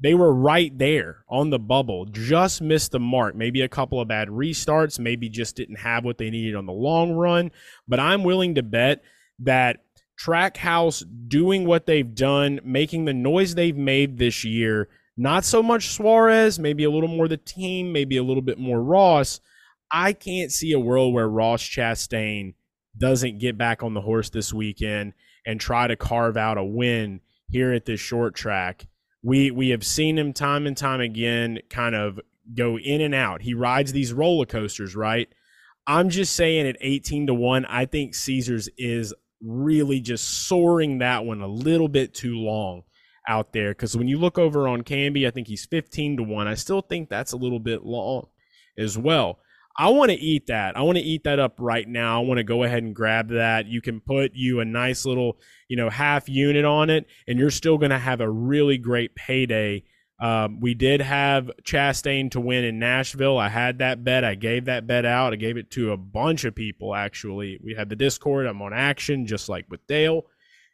[0.00, 3.34] They were right there on the bubble, just missed the mark.
[3.34, 6.72] Maybe a couple of bad restarts, maybe just didn't have what they needed on the
[6.72, 7.50] long run.
[7.86, 9.02] But I'm willing to bet
[9.40, 9.84] that
[10.18, 14.88] Trackhouse doing what they've done, making the noise they've made this year,
[15.18, 18.82] not so much Suarez, maybe a little more the team, maybe a little bit more
[18.82, 19.40] Ross
[19.92, 22.54] I can't see a world where Ross Chastain
[22.98, 25.12] doesn't get back on the horse this weekend
[25.46, 28.86] and try to carve out a win here at this short track.
[29.22, 32.20] We we have seen him time and time again kind of
[32.54, 33.42] go in and out.
[33.42, 35.28] He rides these roller coasters, right?
[35.86, 41.24] I'm just saying at 18 to 1, I think Caesars is really just soaring that
[41.24, 42.82] one a little bit too long
[43.28, 46.48] out there because when you look over on Kambi, I think he's 15 to 1.
[46.48, 48.26] I still think that's a little bit long
[48.78, 49.40] as well.
[49.78, 50.76] I want to eat that.
[50.76, 52.22] I want to eat that up right now.
[52.22, 53.66] I want to go ahead and grab that.
[53.66, 57.50] You can put you a nice little, you know, half unit on it, and you're
[57.50, 59.84] still going to have a really great payday.
[60.18, 63.36] Um, we did have Chastain to win in Nashville.
[63.36, 64.24] I had that bet.
[64.24, 65.34] I gave that bet out.
[65.34, 67.60] I gave it to a bunch of people, actually.
[67.62, 68.46] We had the Discord.
[68.46, 70.22] I'm on action, just like with Dale.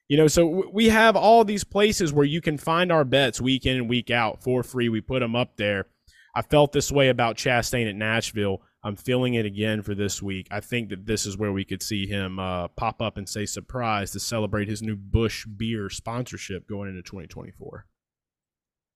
[0.09, 3.67] You know, so we have all these places where you can find our bets week
[3.67, 4.89] in and week out for free.
[4.89, 5.87] We put them up there.
[6.35, 8.63] I felt this way about Chastain at Nashville.
[8.85, 10.49] I'm feeling it again for this week.
[10.51, 13.47] I think that this is where we could see him uh, pop up and say
[13.47, 17.87] surprise to celebrate his new Busch beer sponsorship going into 2024.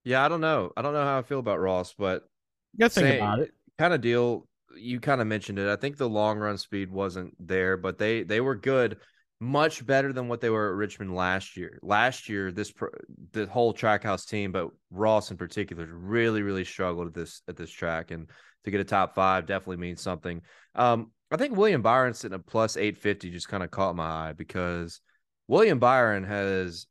[0.03, 0.71] Yeah, I don't know.
[0.75, 2.23] I don't know how I feel about Ross, but
[2.75, 3.51] you think about it.
[3.77, 4.47] Kind of deal.
[4.75, 5.69] You kind of mentioned it.
[5.69, 8.97] I think the long run speed wasn't there, but they they were good,
[9.39, 11.79] much better than what they were at Richmond last year.
[11.81, 12.73] Last year, this
[13.31, 17.71] the whole Trackhouse team, but Ross in particular, really really struggled at this at this
[17.71, 18.27] track and
[18.67, 20.41] to get a top five definitely means something.
[20.75, 24.33] Um, I think William Byron sitting at plus 850 just kind of caught my eye
[24.33, 25.01] because
[25.47, 26.85] William Byron has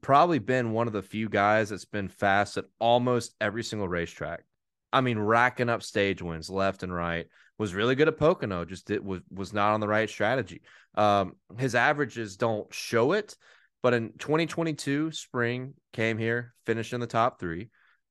[0.00, 4.44] probably been one of the few guys that's been fast at almost every single racetrack.
[4.92, 7.26] I mean, racking up stage wins left and right.
[7.56, 10.62] Was really good at Pocono, just it was was not on the right strategy.
[10.96, 13.36] Um, his averages don't show it,
[13.80, 17.70] but in 2022 spring came here, finished in the top three.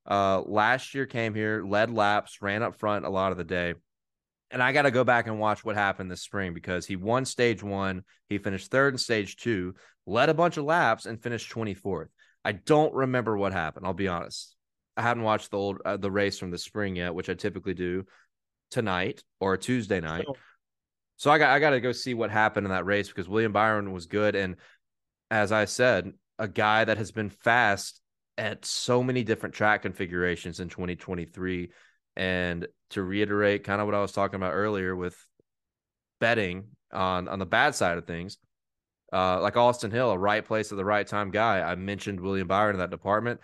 [0.09, 3.73] Uh, last year came here, led laps, ran up front a lot of the day.
[4.51, 7.25] And I got to go back and watch what happened this spring because he won
[7.25, 8.03] stage one.
[8.29, 9.73] He finished third in stage two,
[10.05, 12.09] led a bunch of laps, and finished 24th.
[12.45, 13.85] I don't remember what happened.
[13.85, 14.55] I'll be honest.
[14.95, 17.73] I haven't watched the old uh, the race from the spring yet, which I typically
[17.73, 18.05] do
[18.69, 20.25] tonight or Tuesday night.
[21.15, 23.53] So I got I got to go see what happened in that race because William
[23.53, 24.57] Byron was good, and
[25.31, 28.01] as I said, a guy that has been fast
[28.37, 31.71] at so many different track configurations in 2023.
[32.15, 35.17] And to reiterate kind of what I was talking about earlier with
[36.19, 38.37] betting on on the bad side of things,
[39.11, 41.61] uh, like Austin Hill, a right place at the right time guy.
[41.61, 43.39] I mentioned William Byron in that department.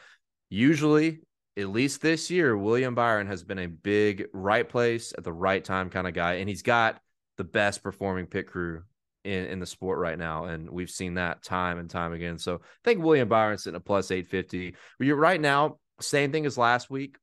[0.50, 1.22] Usually,
[1.58, 5.64] at least this year, William Byron has been a big right place at the right
[5.64, 7.00] time kind of guy, and he's got
[7.38, 8.84] the best performing pit crew
[9.24, 10.46] in, in the sport right now.
[10.46, 12.38] And we've seen that time and time again.
[12.38, 14.76] So I think William Byron's sitting a plus 850.
[15.00, 17.18] You're right now, same thing as last week.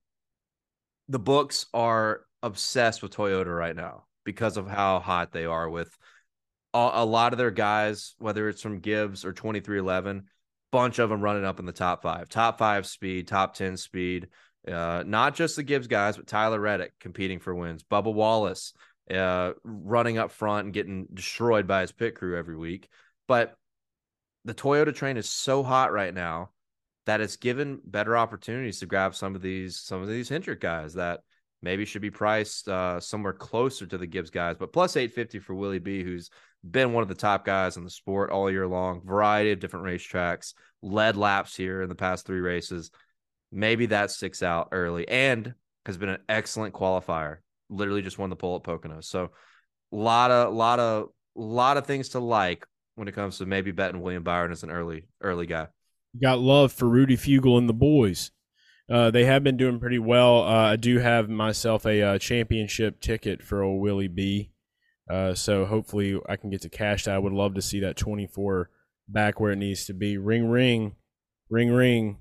[1.08, 5.96] The books are obsessed with Toyota right now because of how hot they are with
[6.74, 10.22] a, a lot of their guys, whether it's from Gibbs or 23XI,
[10.72, 14.28] bunch of them running up in the top five, top five speed, top 10 speed.
[14.66, 17.84] Uh, not just the Gibbs guys, but Tyler Reddick competing for wins.
[17.84, 18.72] Bubba Wallace,
[19.10, 22.88] uh, running up front and getting destroyed by his pit crew every week.
[23.28, 23.56] But
[24.44, 26.50] the Toyota train is so hot right now
[27.06, 30.94] that it's given better opportunities to grab some of these some of these Hendrick guys
[30.94, 31.20] that
[31.62, 34.56] maybe should be priced uh, somewhere closer to the Gibbs guys.
[34.58, 36.30] But plus 850 for Willie B, who's
[36.68, 39.86] been one of the top guys in the sport all year long, variety of different
[39.86, 42.90] racetracks, led laps here in the past three races.
[43.52, 45.54] Maybe that sticks out early and
[45.86, 47.38] has been an excellent qualifier
[47.68, 49.00] literally just won the pole at Pocono.
[49.00, 49.30] So
[49.92, 53.72] a lot of lot of lot of things to like when it comes to maybe
[53.72, 55.68] betting William Byron as an early early guy.
[56.20, 58.30] Got love for Rudy Fugle and the boys.
[58.90, 60.42] Uh, they have been doing pretty well.
[60.42, 64.52] Uh, I do have myself a uh, championship ticket for old Willie B.
[65.10, 67.14] Uh, so hopefully I can get to cash that.
[67.14, 68.70] I would love to see that 24
[69.08, 70.18] back where it needs to be.
[70.18, 70.94] Ring, ring,
[71.50, 72.18] ring, ring.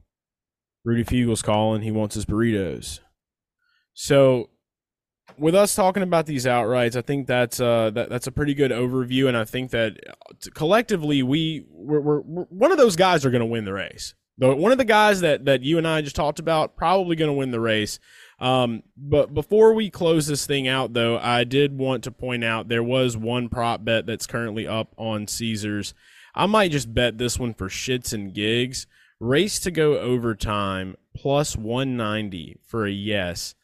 [0.84, 1.82] Rudy Fugle's calling.
[1.82, 3.00] He wants his burritos.
[3.94, 4.50] So
[5.38, 8.72] with us talking about these outrights, I think that's uh, that, that's a pretty good
[8.72, 13.26] overview, and I think that uh, collectively we we're, we're, we're one of those guys
[13.26, 14.14] are going to win the race.
[14.38, 17.30] But one of the guys that that you and I just talked about probably going
[17.30, 18.00] to win the race.
[18.40, 22.68] Um, but before we close this thing out, though, I did want to point out
[22.68, 25.94] there was one prop bet that's currently up on Caesars.
[26.34, 28.88] I might just bet this one for shits and gigs.
[29.22, 33.56] Race to go overtime plus 190 for a yes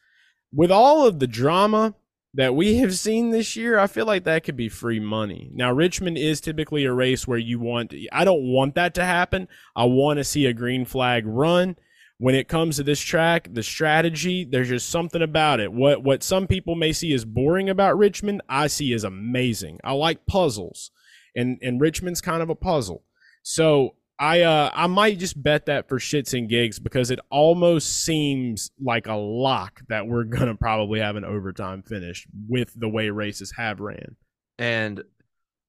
[0.53, 1.95] with all of the drama
[2.33, 5.49] that we have seen this year, I feel like that could be free money.
[5.53, 9.47] Now, Richmond is typically a race where you want, I don't want that to happen.
[9.75, 11.75] I want to see a green flag run.
[12.17, 15.73] When it comes to this track, the strategy, there's just something about it.
[15.73, 19.79] What what some people may see as boring about Richmond, I see as amazing.
[19.83, 20.91] I like puzzles.
[21.35, 23.03] And and Richmond's kind of a puzzle.
[23.41, 28.05] So I uh I might just bet that for shits and gigs because it almost
[28.05, 33.09] seems like a lock that we're gonna probably have an overtime finish with the way
[33.09, 34.15] races have ran.
[34.59, 35.03] And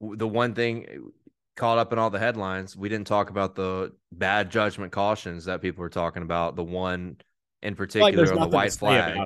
[0.03, 1.12] the one thing
[1.57, 5.62] caught up in all the headlines, we didn't talk about the bad judgment cautions that
[5.62, 6.55] people were talking about.
[6.55, 7.16] The one
[7.62, 9.18] in particular like on the white flag.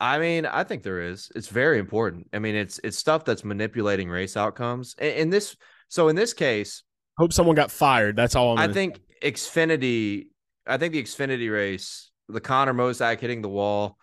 [0.00, 1.30] I mean, I think there is.
[1.36, 2.26] It's very important.
[2.32, 4.96] I mean, it's it's stuff that's manipulating race outcomes.
[4.98, 5.54] In this,
[5.88, 6.82] so in this case,
[7.20, 8.16] Hope someone got fired.
[8.16, 8.70] That's all I'm.
[8.70, 9.30] I think say.
[9.30, 10.28] Xfinity.
[10.66, 13.98] I think the Xfinity race, the Connor Mosack hitting the wall,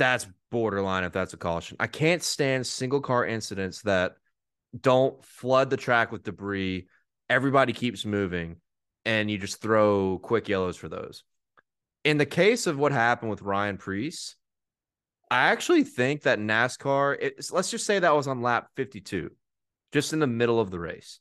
[0.00, 1.76] that's borderline if that's a caution.
[1.78, 4.14] I can't stand single car incidents that
[4.80, 6.88] don't flood the track with debris.
[7.28, 8.56] Everybody keeps moving,
[9.04, 11.22] and you just throw quick yellows for those.
[12.02, 14.34] In the case of what happened with Ryan Preece,
[15.30, 19.30] I actually think that NASCAR, let's just say that was on lap 52,
[19.92, 21.20] just in the middle of the race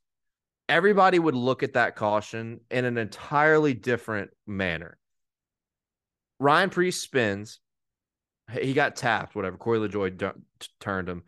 [0.70, 4.97] everybody would look at that caution in an entirely different manner.
[6.39, 7.59] Ryan Preece spins.
[8.51, 9.57] He got tapped, whatever.
[9.57, 11.24] Corey LaJoie d- turned him.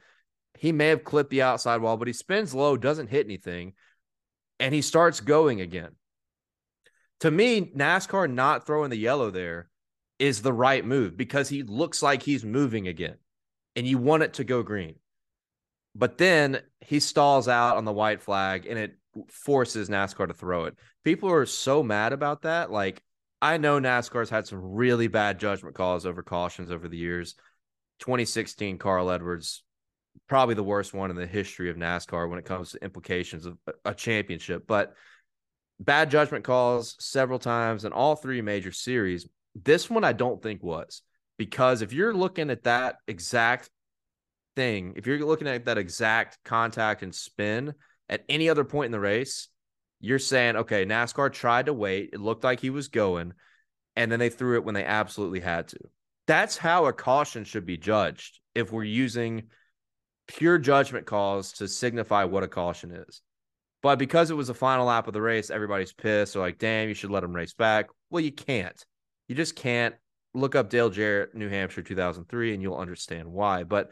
[0.57, 3.73] He may have clipped the outside wall, but he spins low, doesn't hit anything,
[4.59, 5.91] and he starts going again.
[7.21, 9.69] To me, NASCAR not throwing the yellow there
[10.17, 13.17] is the right move because he looks like he's moving again,
[13.75, 14.95] and you want it to go green.
[15.93, 18.95] But then he stalls out on the white flag, and it
[19.29, 20.75] forces NASCAR to throw it.
[21.03, 22.71] People are so mad about that.
[22.71, 23.01] Like,
[23.41, 27.35] I know NASCAR's had some really bad judgment calls over cautions over the years.
[27.99, 29.63] 2016, Carl Edwards,
[30.27, 33.57] probably the worst one in the history of NASCAR when it comes to implications of
[33.85, 34.65] a championship.
[34.67, 34.93] But
[35.79, 39.27] bad judgment calls several times in all three major series.
[39.55, 41.01] This one I don't think was
[41.37, 43.69] because if you're looking at that exact
[44.55, 47.73] thing, if you're looking at that exact contact and spin,
[48.11, 49.47] at any other point in the race,
[50.01, 52.09] you're saying, okay, NASCAR tried to wait.
[52.13, 53.33] It looked like he was going,
[53.95, 55.79] and then they threw it when they absolutely had to.
[56.27, 59.43] That's how a caution should be judged if we're using
[60.27, 63.21] pure judgment calls to signify what a caution is.
[63.81, 66.33] But because it was the final lap of the race, everybody's pissed.
[66.33, 67.87] They're like, damn, you should let him race back.
[68.09, 68.85] Well, you can't.
[69.27, 69.95] You just can't.
[70.33, 73.63] Look up Dale Jarrett, New Hampshire 2003, and you'll understand why.
[73.63, 73.91] But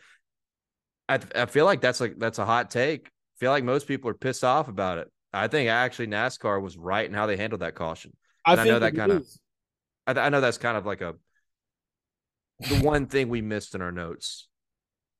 [1.10, 3.10] I, I feel like that's like that's a hot take.
[3.40, 5.10] I feel like most people are pissed off about it.
[5.32, 8.12] I think actually NASCAR was right in how they handled that caution.
[8.46, 9.26] I, I know that kind of.
[10.06, 11.16] I, I know that's kind of like a
[12.60, 14.49] the one thing we missed in our notes.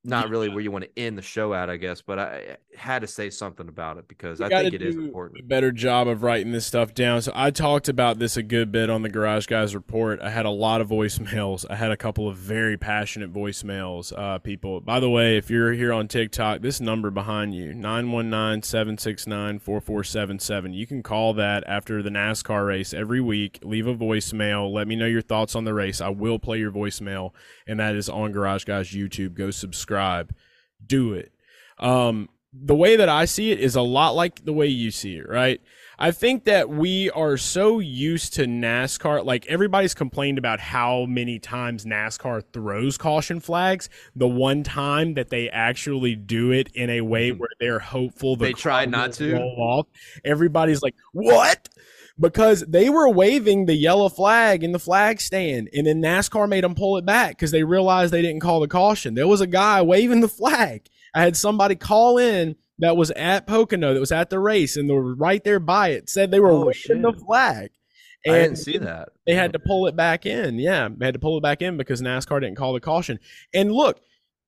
[0.06, 3.02] Not really where you want to end the show at, I guess, but I had
[3.02, 5.46] to say something about it because We I think it is do A important.
[5.50, 7.22] better job of writing this stuff down.
[7.22, 10.22] So I talked about this a good bit on the Garage Guys report.
[10.22, 11.66] I had a lot of voicemails.
[11.70, 14.18] I had a couple of very passionate voicemails.
[14.18, 20.74] Uh, people, by the way, if you're here on TikTok, this number behind you 919-769-4477.
[20.74, 23.60] You can call that after the NASCAR race every week.
[23.64, 24.72] Leave a voicemail.
[24.72, 26.00] Let me know your thoughts on the race.
[26.00, 27.32] I will play your voicemail,
[27.68, 29.34] and that is on Garage Guys YouTube.
[29.34, 29.89] Go subscribe.
[30.86, 31.32] Do it.
[31.78, 35.18] Um, the way that I see it is a lot like the way you see
[35.18, 35.62] it, right?
[36.02, 41.40] I think that we are so used to NASCAR, like everybody's complained about how many
[41.40, 43.90] times NASCAR throws caution flags.
[44.16, 48.46] The one time that they actually do it in a way where they're hopeful the
[48.46, 49.34] They try not to?
[49.34, 49.88] roll off,
[50.24, 51.68] everybody's like, "What?"
[52.20, 56.64] Because they were waving the yellow flag in the flag stand, and then NASCAR made
[56.66, 59.14] them pull it back because they realized they didn't call the caution.
[59.14, 60.88] There was a guy waving the flag.
[61.16, 64.90] I had somebody call in that was at Pocono, that was at the race, and
[64.90, 66.10] they were right there by it.
[66.10, 67.22] Said they were Oh, waving the shit.
[67.26, 67.72] flag,
[68.28, 69.10] I didn't see that.
[69.26, 70.60] they had to pull it back in.
[70.60, 73.20] Yeah, they had to pull it back in because NASCAR didn't call the caution.
[73.54, 74.02] And look,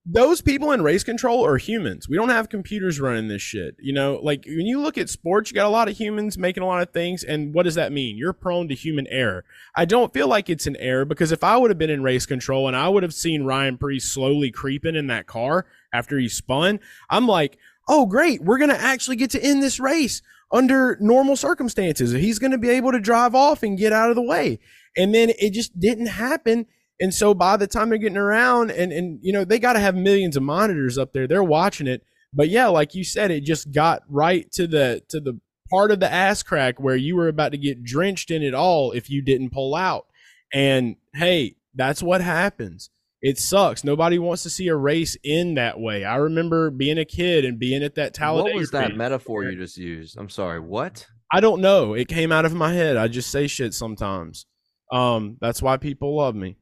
[0.06, 2.10] those people in race control are humans.
[2.10, 3.76] We don't have computers running this shit.
[3.80, 6.64] You know, like when you look at sports, you got a lot of humans making
[6.64, 7.24] a lot of things.
[7.24, 8.18] And what does that mean?
[8.18, 9.46] You're prone to human error.
[9.76, 12.26] I don't feel like it's an error because if I would have been in race
[12.26, 16.28] control and I would have seen Ryan Preece slowly creeping in that car after he
[16.28, 16.80] spun,
[17.10, 18.42] I'm like, oh, great.
[18.42, 22.12] We're going to actually get to end this race under normal circumstances.
[22.12, 24.60] He's going to be able to drive off and get out of the way.
[24.98, 26.66] And then it just didn't happen.
[27.02, 29.80] And so by the time they're getting around and, and you know, they got to
[29.80, 31.28] have millions of monitors up there.
[31.28, 32.04] They're watching it.
[32.32, 35.40] But yeah, like you said, it just got right to the to the
[35.70, 38.92] part of the ass crack where you were about to get drenched in it all
[38.92, 40.06] if you didn't pull out.
[40.54, 42.92] And hey, that's what happens.
[43.22, 43.84] It sucks.
[43.84, 46.06] Nobody wants to see a race end that way.
[46.06, 48.54] I remember being a kid and being at that Talladega.
[48.54, 48.98] What was that race.
[48.98, 50.18] metaphor you just used?
[50.18, 50.60] I'm sorry.
[50.60, 51.08] What?
[51.32, 51.94] I don't know.
[51.94, 52.98] It came out of my head.
[52.98, 54.46] I just say shit sometimes.
[54.92, 56.58] Um, that's why people love me.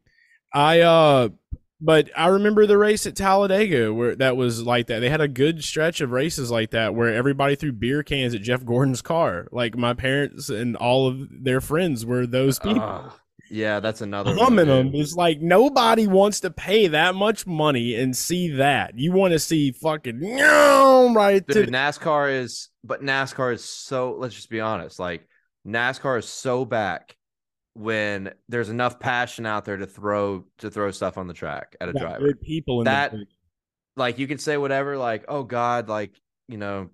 [0.54, 1.30] I uh
[1.82, 5.00] but I remember the race at Talladega where that was like that.
[5.00, 8.41] They had a good stretch of races like that where everybody threw beer cans at
[8.41, 9.47] Jeff Gordon's car.
[9.52, 12.82] Like my parents and all of their friends were those people.
[12.82, 13.14] Ugh.
[13.50, 14.34] yeah, that's another
[14.66, 14.91] them.
[14.93, 19.00] It's like nobody wants to pay that much money and see that.
[19.00, 20.20] You want to see fucking
[21.16, 24.16] right to Dude, NASCAR is, but NASCAR is so.
[24.18, 25.00] Let's just be honest.
[25.00, 25.26] Like
[25.66, 27.16] NASCAR is so back
[27.80, 31.88] when there's enough passion out there to throw to throw stuff on the track at
[31.88, 32.34] a got driver.
[32.43, 33.13] people in That-
[33.95, 34.97] Like you can say whatever.
[34.97, 36.11] Like oh god, like
[36.49, 36.89] you know,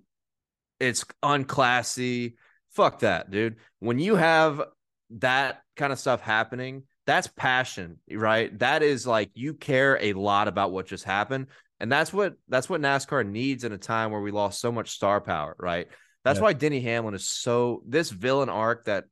[0.80, 2.34] it's unclassy.
[2.70, 3.56] Fuck that, dude.
[3.80, 4.62] When you have
[5.10, 8.56] that kind of stuff happening, that's passion, right?
[8.58, 11.46] That is like you care a lot about what just happened.
[11.80, 14.90] And that's what that's what NASCAR needs in a time where we lost so much
[14.90, 15.88] star power, right?
[16.24, 16.44] That's Yeah.
[16.44, 19.04] why Denny Hamlin is so this villain arc that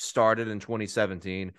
[0.00, 1.52] started in 2017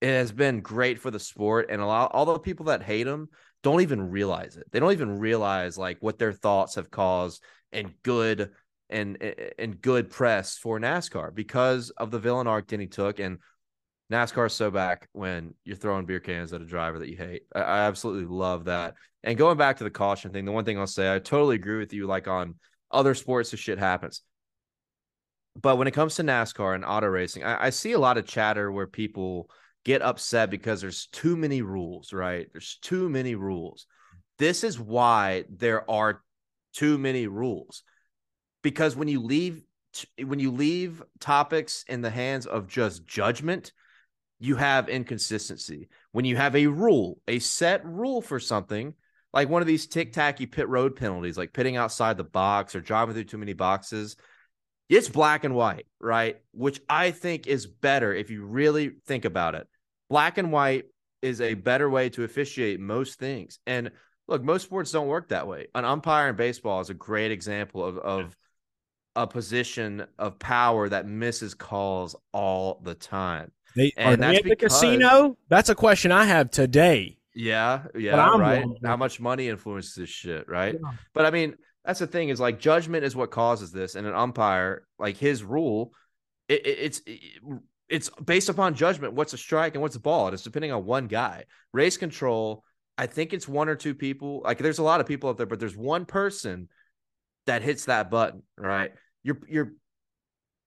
[0.00, 3.06] it has been great for the sport and a lot all the people that hate
[3.06, 3.28] him
[3.62, 4.70] don't even realize it.
[4.70, 7.42] They don't even realize like what their thoughts have caused
[7.72, 8.50] and good
[8.88, 9.22] and
[9.58, 13.38] and good press for NASCAR because of the villain arc Denny took and
[14.10, 17.42] NASCAR is so back when you're throwing beer cans at a driver that you hate.
[17.54, 18.94] I, I absolutely love that.
[19.22, 21.78] And going back to the caution thing, the one thing I'll say, I totally agree
[21.78, 22.06] with you.
[22.06, 22.56] Like on
[22.90, 24.22] other sports, this shit happens.
[25.60, 28.26] But when it comes to NASCAR and auto racing, I, I see a lot of
[28.26, 29.50] chatter where people
[29.84, 32.46] get upset because there's too many rules, right?
[32.52, 33.86] There's too many rules.
[34.38, 36.22] This is why there are
[36.72, 37.82] too many rules.
[38.62, 39.62] Because when you leave
[40.24, 43.72] when you leave topics in the hands of just judgment,
[44.38, 45.88] you have inconsistency.
[46.12, 48.94] When you have a rule, a set rule for something,
[49.32, 53.14] like one of these tic-tacky pit road penalties, like pitting outside the box or driving
[53.14, 54.16] through too many boxes,
[54.90, 56.38] it's black and white, right?
[56.52, 59.66] Which I think is better if you really think about it.
[60.10, 60.86] Black and white
[61.22, 63.58] is a better way to officiate most things.
[63.66, 63.90] And
[64.28, 65.68] look, most sports don't work that way.
[65.74, 68.36] An umpire in baseball is a great example of, of
[69.16, 73.52] a position of power that misses calls all the time.
[73.76, 75.36] They, And are they that's at the because- casino?
[75.48, 77.16] That's a question I have today.
[77.32, 78.64] Yeah, yeah, right.
[78.64, 78.76] wondering.
[78.84, 80.74] How much money influences this shit, right?
[80.74, 80.90] Yeah.
[81.14, 81.54] But I mean,
[81.84, 85.42] that's the thing is like judgment is what causes this, and an umpire like his
[85.42, 85.92] rule,
[86.48, 87.20] it, it, it's it,
[87.88, 89.14] it's based upon judgment.
[89.14, 90.28] What's a strike and what's a ball?
[90.28, 91.44] It's depending on one guy.
[91.72, 92.64] Race control.
[92.98, 94.42] I think it's one or two people.
[94.44, 96.68] Like there's a lot of people out there, but there's one person
[97.46, 98.92] that hits that button, right?
[99.22, 99.72] You're you're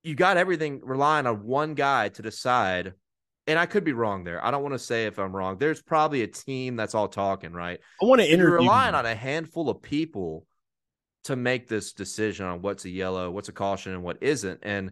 [0.04, 2.94] you got everything relying on one guy to decide.
[3.46, 4.44] And I could be wrong there.
[4.44, 5.58] I don't want to say if I'm wrong.
[5.58, 7.78] There's probably a team that's all talking, right?
[8.02, 8.52] I want to interview.
[8.52, 10.46] You're relying on a handful of people
[11.26, 14.60] to make this decision on what's a yellow, what's a caution, and what isn't.
[14.64, 14.92] And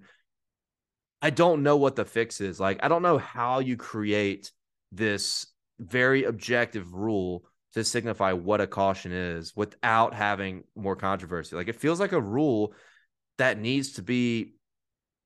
[1.22, 2.60] I don't know what the fix is.
[2.60, 4.52] Like, I don't know how you create
[4.92, 5.46] this
[5.80, 11.56] very objective rule to signify what a caution is without having more controversy.
[11.56, 12.74] Like, it feels like a rule
[13.38, 14.56] that needs to be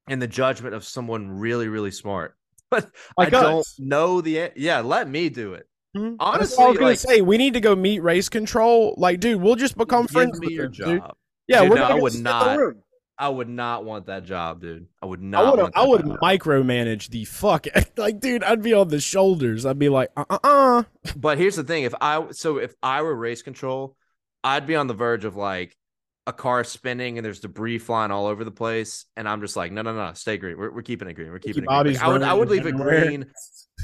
[0.07, 2.35] in the judgment of someone really, really smart.
[2.71, 4.81] But I don't know the yeah.
[4.81, 5.69] Let me do it.
[5.95, 6.21] Mhm.
[6.33, 8.95] That's Honestly, what I was gonna like, say we need to go meet race control.
[8.97, 11.01] Like, dude, we'll just become give friends me with your them, dude.
[11.01, 11.15] job.
[11.47, 12.75] Yeah, Dude, we're no, gonna I would sit in the not.
[13.17, 14.87] I would not want that job, dude.
[15.01, 15.45] I would I not.
[15.45, 16.19] would want I would job.
[16.21, 17.67] micromanage the fuck
[17.97, 20.83] like dude I'd be on the shoulders I'd be like uh uh uh
[21.15, 23.95] But here's the thing: if I so if I were race control,
[24.43, 25.75] I'd be on the verge of like
[26.27, 29.71] a car spinning and there's debris flying all over the place, and I'm just like,
[29.71, 30.57] no, no, no, stay green.
[30.57, 31.31] We're, we're keeping it green.
[31.31, 31.93] We're keeping it green.
[31.93, 33.05] Like, I would I would leave it everywhere.
[33.05, 33.31] green.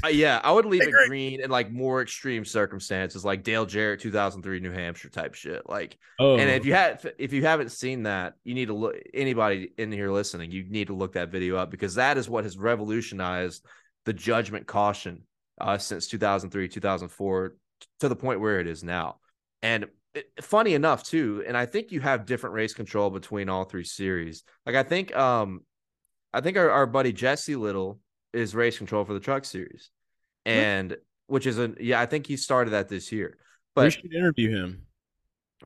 [0.04, 1.08] Uh, yeah, I would leave Stay it green.
[1.08, 5.68] green in like more extreme circumstances, like Dale Jarrett, 2003, New Hampshire type shit.
[5.68, 8.96] Like, oh and if you had if you haven't seen that, you need to look.
[9.14, 12.44] Anybody in here listening, you need to look that video up because that is what
[12.44, 13.64] has revolutionized
[14.04, 15.22] the judgment caution
[15.60, 17.54] uh, since 2003, 2004
[18.00, 19.18] to the point where it is now.
[19.62, 23.64] And it, funny enough, too, and I think you have different race control between all
[23.64, 24.42] three series.
[24.66, 25.60] Like I think, um,
[26.32, 28.00] I think our, our buddy Jesse Little
[28.32, 29.90] is race control for the truck series,
[30.44, 33.38] and which is a yeah, I think he started that this year.
[33.74, 34.86] we But should interview him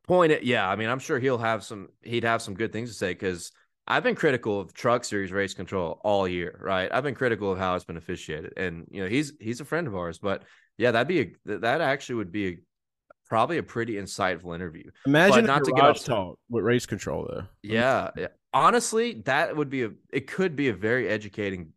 [0.06, 1.88] point it, yeah, I mean, I'm sure he'll have some.
[2.02, 3.52] He'd have some good things to say because
[3.86, 6.90] I've been critical of truck series race control all year, right?
[6.92, 9.86] I've been critical of how it's been officiated, and you know, he's he's a friend
[9.86, 10.44] of ours, but
[10.78, 12.56] yeah, that'd be a that actually would be a,
[13.28, 14.90] probably a pretty insightful interview.
[15.06, 18.28] imagine not not to get off- talk with race control though Yeah, yeah.
[18.52, 21.72] honestly, that would be a it could be a very educating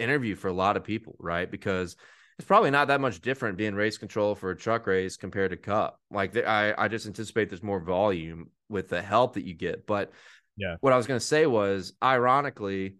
[0.00, 1.50] interview for a lot of people, right?
[1.50, 1.96] Because
[2.38, 5.56] it's probably not that much different being race control for a truck race compared to
[5.56, 6.00] cup.
[6.10, 9.86] Like I, I just anticipate there's more volume with the help that you get.
[9.86, 10.12] But
[10.56, 10.76] Yeah.
[10.80, 12.96] what I was going to say was, ironically,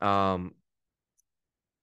[0.00, 0.54] um,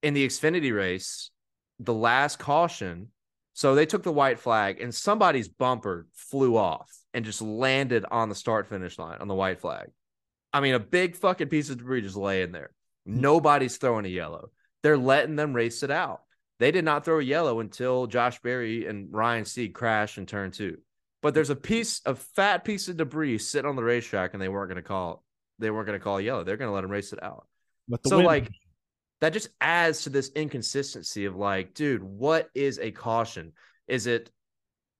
[0.02, 1.30] in the Xfinity race,
[1.78, 3.08] the last caution.
[3.54, 8.28] So they took the white flag, and somebody's bumper flew off and just landed on
[8.28, 9.88] the start finish line on the white flag.
[10.52, 12.70] I mean, a big fucking piece of debris just laying there.
[13.04, 14.50] Nobody's throwing a yellow.
[14.82, 16.22] They're letting them race it out.
[16.58, 20.50] They did not throw a yellow until Josh Berry and Ryan Sieg crashed in turn
[20.50, 20.78] two.
[21.22, 24.48] But there's a piece, a fat piece of debris sitting on the racetrack, and they
[24.48, 25.22] weren't going to call.
[25.58, 26.44] They weren't going to call yellow.
[26.44, 27.46] They're going to let them race it out.
[27.88, 28.50] but So like
[29.20, 33.52] that just adds to this inconsistency of like, dude, what is a caution?
[33.86, 34.30] Is it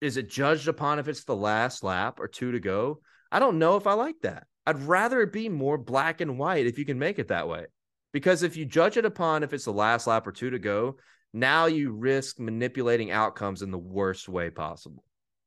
[0.00, 3.00] is it judged upon if it's the last lap or two to go?
[3.30, 4.46] I don't know if I like that.
[4.66, 7.66] I'd rather it be more black and white if you can make it that way.
[8.12, 10.96] Because if you judge it upon if it's the last lap or two to go,
[11.32, 15.04] now you risk manipulating outcomes in the worst way possible.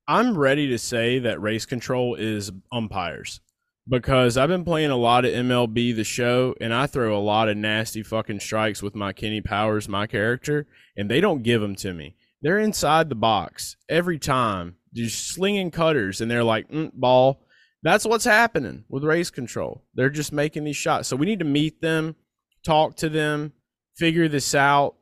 [0.08, 3.40] I'm ready to say that race control is umpires
[3.88, 7.50] because I've been playing a lot of MLB the show and I throw a lot
[7.50, 11.76] of nasty fucking strikes with my Kenny Powers, my character, and they don't give them
[11.76, 12.16] to me.
[12.42, 17.46] They're inside the box every time, just slinging cutters, and they're like, mm, ball.
[17.84, 19.84] That's what's happening with race control.
[19.94, 21.08] They're just making these shots.
[21.08, 22.16] So we need to meet them,
[22.64, 23.54] talk to them,
[23.96, 24.96] figure this out.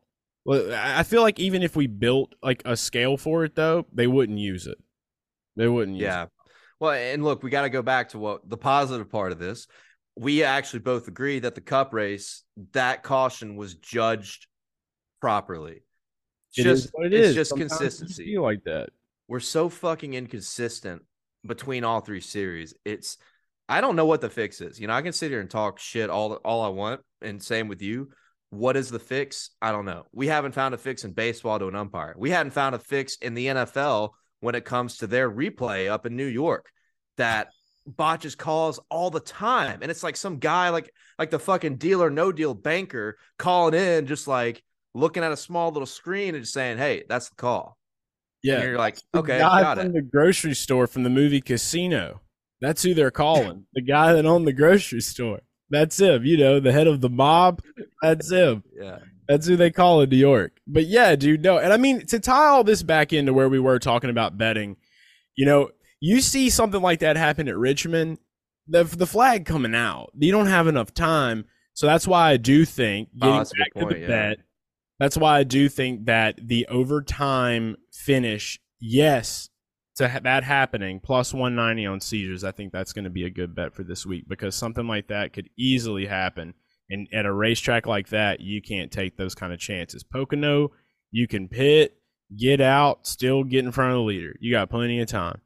[0.45, 4.07] Well, I feel like even if we built like a scale for it, though, they
[4.07, 4.77] wouldn't use it.
[5.55, 6.25] They wouldn't use Yeah.
[6.79, 9.67] Well, and look, we got to go back to what the positive part of this.
[10.17, 12.43] We actually both agree that the cup race,
[12.73, 14.47] that caution was judged
[15.21, 15.83] properly.
[16.57, 16.61] It.
[16.61, 17.35] It just is what it it's is.
[17.35, 18.38] just Sometimes consistency.
[18.38, 18.89] like that.
[19.27, 21.03] We're so fucking inconsistent
[21.45, 22.73] between all three series.
[22.83, 23.17] It's
[23.72, 24.80] I don't know what the fix is.
[24.80, 27.68] You know, I can sit here and talk shit all all I want, and same
[27.68, 28.10] with you.
[28.49, 29.52] What is the fix?
[29.61, 30.06] I don't know.
[30.11, 32.14] We haven't found a fix in baseball to an umpire.
[32.18, 34.10] We hadn't found a fix in the NFL
[34.41, 36.69] when it comes to their replay up in New York
[37.15, 37.48] that
[37.88, 39.80] botches calls all the time.
[39.81, 43.73] And it's like some guy like like the fucking deal or no deal banker calling
[43.73, 44.61] in, just like
[44.93, 47.77] looking at a small little screen and just saying, Hey, that's the call.
[48.43, 48.64] And Yeah.
[48.64, 49.93] you're like, okay, got it.
[49.93, 52.19] the grocery store from the movie Casino.
[52.61, 53.65] That's who they're calling.
[53.73, 55.39] the guy that owned the grocery store.
[55.69, 56.25] That's him.
[56.25, 57.61] You know, the head of the mob.
[58.01, 58.63] That's him.
[58.79, 58.99] Yeah.
[59.27, 60.59] That's who they call in New York.
[60.67, 61.57] But yeah, dude, no.
[61.57, 64.75] And I mean, to tie all this back into where we were talking about betting,
[65.38, 65.69] you know,
[66.01, 68.17] you see something like that happen at Richmond,
[68.67, 70.11] the the flag coming out.
[70.17, 73.73] You don't have enough time, so that's why I do think Oh, getting good back
[73.89, 74.07] to the yeah.
[74.07, 74.38] bet.
[74.99, 79.49] That's why I do think that the overtime finish, yes,
[80.02, 83.30] to ha- that happening plus 190 on Caesars, I think that's going to be a
[83.30, 86.53] good bet for this week because something like that could easily happen.
[86.90, 90.03] And at a racetrack like that, you can't take those kind of chances.
[90.03, 90.72] Pocono,
[91.11, 91.98] you can pit,
[92.38, 94.36] get out, still get in front of the leader.
[94.40, 95.40] You got plenty of time.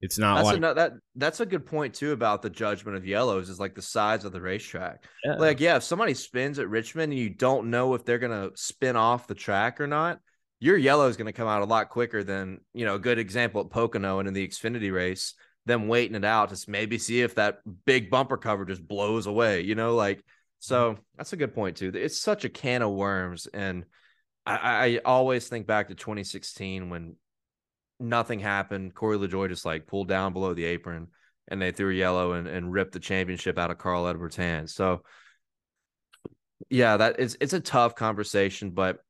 [0.00, 3.06] It's not That's like a, that that's a good point too about the judgment of
[3.06, 5.04] yellows is like the size of the racetrack.
[5.24, 5.36] Yeah.
[5.36, 8.96] Like, yeah, if somebody spins at Richmond and you don't know if they're gonna spin
[8.96, 10.18] off the track or not,
[10.62, 12.94] your yellow is gonna come out a lot quicker than you know.
[12.94, 15.34] A good example at Pocono and in the Xfinity race,
[15.66, 19.62] them waiting it out to maybe see if that big bumper cover just blows away.
[19.62, 20.24] You know, like
[20.60, 21.00] so mm-hmm.
[21.16, 21.90] that's a good point too.
[21.92, 23.84] It's such a can of worms, and
[24.46, 27.16] I, I I always think back to 2016 when
[27.98, 28.94] nothing happened.
[28.94, 31.08] Corey LaJoie just like pulled down below the apron
[31.48, 34.72] and they threw yellow and, and ripped the championship out of Carl Edwards' hands.
[34.72, 35.02] So
[36.70, 39.00] yeah, that is it's a tough conversation, but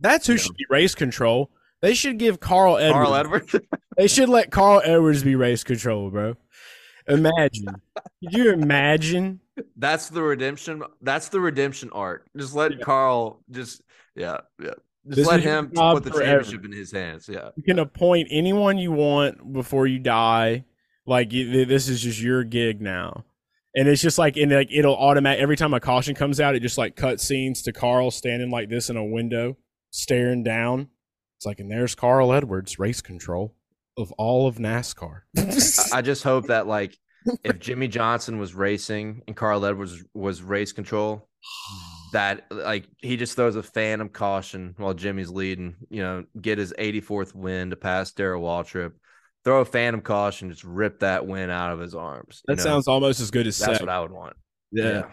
[0.00, 0.38] that's who know.
[0.38, 1.50] should be race control.
[1.82, 3.06] They should give Carl Edwards.
[3.06, 3.56] Carl Edwards,
[3.96, 6.36] They should let Carl Edwards be race control, bro.
[7.08, 7.66] Imagine.
[8.22, 9.40] Could you imagine?
[9.76, 10.82] that's the redemption.
[11.00, 12.26] That's the redemption arc.
[12.36, 13.82] Just let Carl just
[14.14, 14.72] yeah, yeah.
[15.06, 16.42] Just This let him put the forever.
[16.42, 17.28] championship in his hands.
[17.28, 17.50] Yeah.
[17.56, 20.64] You can appoint anyone you want before you die.
[21.06, 23.24] Like this is just your gig now,
[23.76, 26.60] and it's just like and like it'll automatic every time a caution comes out, it
[26.60, 29.56] just like cut scenes to Carl standing like this in a window,
[29.96, 30.88] staring down.
[31.38, 33.54] It's like, and there's Carl Edwards, race control
[33.98, 35.20] of all of NASCAR.
[35.92, 36.96] I- just hope that like
[37.44, 41.28] if Jimmie Johnson was racing and Carl Edwards was race control,
[42.12, 46.72] that like he just throws a phantom caution while Jimmy's leading, you know, get his
[46.78, 48.92] 84th win to pass Darrell Waltrip,
[49.44, 52.42] throw a phantom caution, just rip that win out of his arms.
[52.48, 52.70] you that know?
[52.70, 53.80] sounds almost as good as that's Sec.
[53.80, 54.36] what I would want.
[54.72, 55.04] yeah.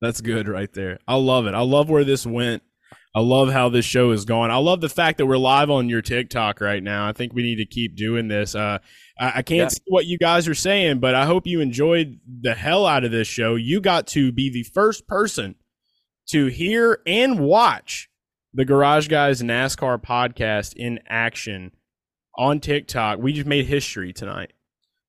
[0.00, 0.98] That's good right there.
[1.06, 1.54] I love it.
[1.54, 2.64] I love where this went.
[3.14, 4.50] I love how this show is going.
[4.50, 7.06] I love the fact that we're live on your TikTok right now.
[7.06, 8.54] I think we need to keep doing this.
[8.54, 8.78] Uh,
[9.20, 9.68] I, I can't Yeah.
[9.68, 13.10] see what you guys are saying, but I hope you enjoyed the hell out of
[13.10, 13.54] this show.
[13.54, 15.56] You got to be the first person
[16.28, 18.08] to hear and watch
[18.54, 21.72] the Garage Guys NASCAR podcast in action
[22.38, 23.18] on TikTok.
[23.18, 24.52] We just made history tonight.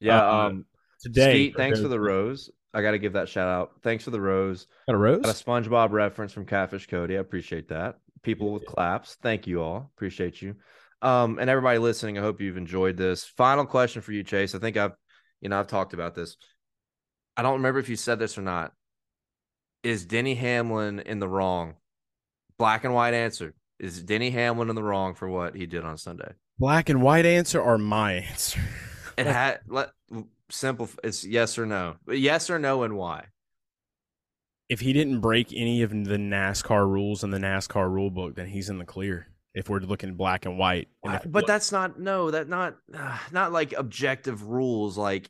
[0.01, 0.21] Yeah.
[0.27, 0.65] Uh, um,
[1.01, 2.49] Today, Skeet, thanks for the rose.
[2.73, 3.73] I got to give that shout out.
[3.83, 4.67] Thanks for the rose.
[4.87, 5.21] Got a rose?
[5.21, 7.17] Got a SpongeBob reference from Catfish Cody.
[7.17, 7.97] I appreciate that.
[8.23, 9.17] People with claps.
[9.21, 9.91] Thank you all.
[9.95, 10.55] Appreciate you.
[11.01, 13.25] Um, and everybody listening, I hope you've enjoyed this.
[13.25, 14.55] Final question for you, Chase.
[14.55, 14.93] I think I've,
[15.41, 16.37] you know, I've talked about this.
[17.35, 18.73] I don't remember if you said this or not.
[19.83, 21.75] Is Denny Hamlin in the wrong?
[22.57, 23.53] Black and white answer.
[23.79, 26.31] Is Denny Hamlin in the wrong for what he did on Sunday?
[26.57, 28.61] Black and white answer or my answer?
[29.17, 29.89] It had let
[30.53, 30.89] simple.
[31.03, 31.95] It's yes or no.
[32.07, 33.25] Yes or no, and why?
[34.69, 38.47] if he didn't break any of the NASCAR rules in the NASCAR rule book, then
[38.47, 39.27] he's in the clear.
[39.53, 43.51] If we're looking black and white, and but that's not no that not uh, not
[43.51, 45.29] like objective rules like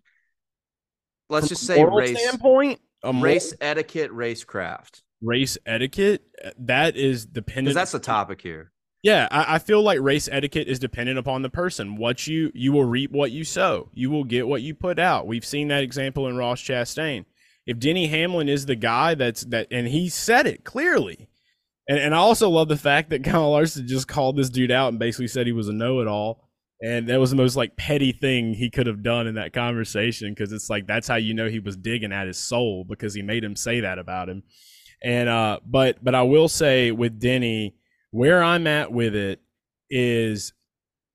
[1.30, 6.24] let's from just say race standpoint, race etiquette racecraft race etiquette
[6.58, 7.76] that is dependent.
[7.76, 8.72] that's the topic here
[9.04, 11.98] Yeah, I, I feel like race etiquette is dependent upon the person.
[11.98, 13.90] What you you will reap what you sow.
[13.94, 15.28] You will get what you put out.
[15.28, 17.26] We've seen that example in Ross Chastain.
[17.66, 21.28] If Denny Hamlin is the guy that's that, and he said it clearly.
[21.90, 24.88] And and I also love the fact that Kyle Larson just called this dude out
[24.90, 26.48] and basically said he was a know-it-all.
[26.82, 30.34] And that was the most like petty thing he could have done in that conversation
[30.34, 33.22] because it's like that's how you know he was digging at his soul because he
[33.22, 34.44] made him say that about him.
[35.04, 37.76] And uh, but but I will say with Denny,
[38.14, 39.42] where I'm at with it
[39.90, 40.54] is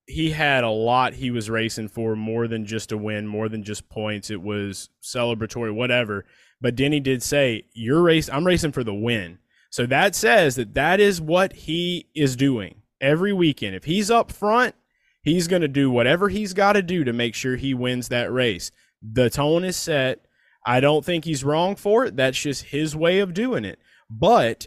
[0.06, 3.62] he had a lot he was racing for more than just a win, more than
[3.62, 4.30] just points.
[4.30, 6.24] It was celebratory, whatever.
[6.60, 8.28] But Denny did say, "You're race.
[8.28, 9.38] I'm racing for the win."
[9.70, 13.76] So that says that that is what he is doing every weekend.
[13.76, 14.74] If he's up front,
[15.22, 18.32] he's going to do whatever he's got to do to make sure he wins that
[18.32, 18.72] race.
[19.00, 20.26] The tone is set.
[20.66, 22.16] I don't think he's wrong for it.
[22.16, 23.78] That's just his way of doing it.
[24.10, 24.66] But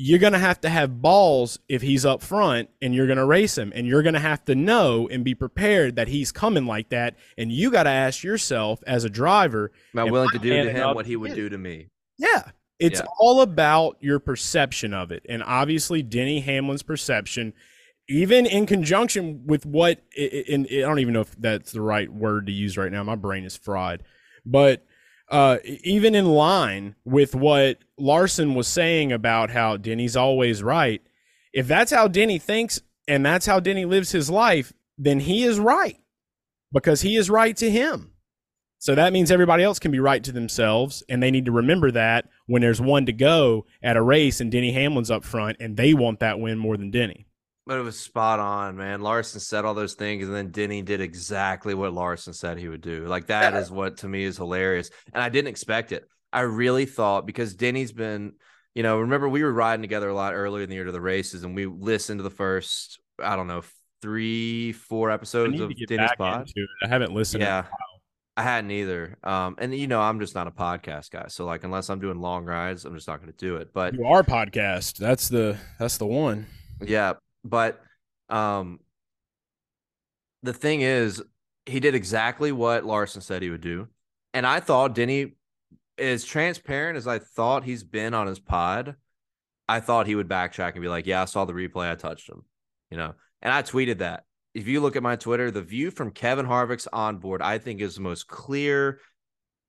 [0.00, 3.24] you're going to have to have balls if he's up front and you're going to
[3.24, 3.72] race him.
[3.74, 7.16] And you're going to have to know and be prepared that he's coming like that.
[7.36, 10.70] And you got to ask yourself as a driver, am i willing to do to
[10.70, 12.50] him what he would do to me yeah.
[12.78, 13.06] It's Yeah.
[13.18, 15.26] all about your perception of it.
[15.28, 17.52] And obviously, Denny Hamlin's perception,
[18.08, 22.46] even in conjunction with what, i- I don't even know if that's the right word
[22.46, 23.02] to use right now.
[23.02, 24.02] My brain is fried.
[24.46, 24.84] But
[25.30, 31.02] uh, even in line with what Larson was saying about how Denny's always right,
[31.52, 35.58] if that's how Denny thinks and that's how Denny lives his life, then he is
[35.58, 35.98] right.
[36.72, 38.12] because he is right to him.
[38.78, 41.90] So that means everybody else can be right to themselves, and they need to remember
[41.90, 45.76] that when there's one to go at a race and Denny Hamlin's up front, and
[45.76, 47.26] they want that win more than Denny.
[47.68, 49.02] But it was spot on, man.
[49.02, 52.80] Larson said all those things, and then Denny did exactly what Larson said he would
[52.80, 53.04] do.
[53.04, 56.08] Like that is what to me is hilarious, and I didn't expect it.
[56.32, 58.32] I really thought because Denny's been,
[58.74, 61.00] you know, remember we were riding together a lot earlier in the year to the
[61.00, 63.62] races, and we listened to the first, I don't know,
[64.00, 66.48] three, four episodes of Denny's pod.
[66.82, 67.42] I haven't listened.
[67.42, 67.64] Yeah,
[68.34, 69.18] I hadn't either.
[69.22, 72.18] Um, and you know, I'm just not a podcast guy, so like unless I'm doing
[72.18, 73.74] long rides, I'm just not going to do it.
[73.74, 74.96] But you are podcast.
[74.96, 76.46] That's the that's the one.
[76.80, 77.14] Yeah,
[77.48, 77.80] but
[78.28, 78.80] um,
[80.42, 81.22] the thing is,
[81.66, 83.88] he did exactly what Larson said he would do.
[84.34, 85.34] And I thought Denny,
[85.98, 88.96] as transparent as I thought he's been on his pod,
[89.68, 91.90] I thought he would backtrack and be like, Yeah, I saw the replay.
[91.90, 92.44] I touched him,
[92.90, 93.14] you know.
[93.42, 94.24] And I tweeted that.
[94.54, 97.96] If you look at my Twitter, the view from Kevin Harvick's onboard, I think is
[97.96, 99.00] the most clear,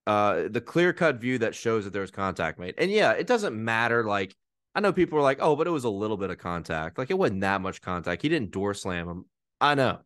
[0.08, 2.76] uh, the clear cut view that shows that there was contact made.
[2.78, 4.36] And yeah, it doesn't matter like
[4.76, 6.98] I know people are like, oh, but it was a little bit of contact.
[6.98, 8.22] Like it wasn't that much contact.
[8.22, 9.26] He didn't door slam him.
[9.60, 10.00] I know.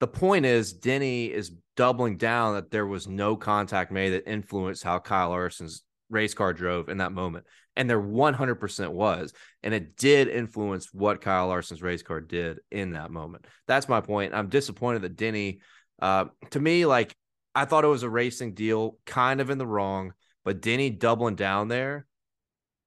[0.00, 4.82] The point is, Denny is doubling down that there was no contact made that influenced
[4.82, 7.46] how Kyle Larson's race car drove in that moment.
[7.76, 9.32] And there 100% was.
[9.62, 13.46] And it did influence what Kyle Larson's race car did in that moment.
[13.66, 14.34] That's my point.
[14.34, 15.60] I'm disappointed that Denny,
[16.00, 17.16] uh, to me, like,
[17.54, 20.12] I thought it was a racing deal, kind of in the wrong,
[20.44, 22.06] but Denny doubling down there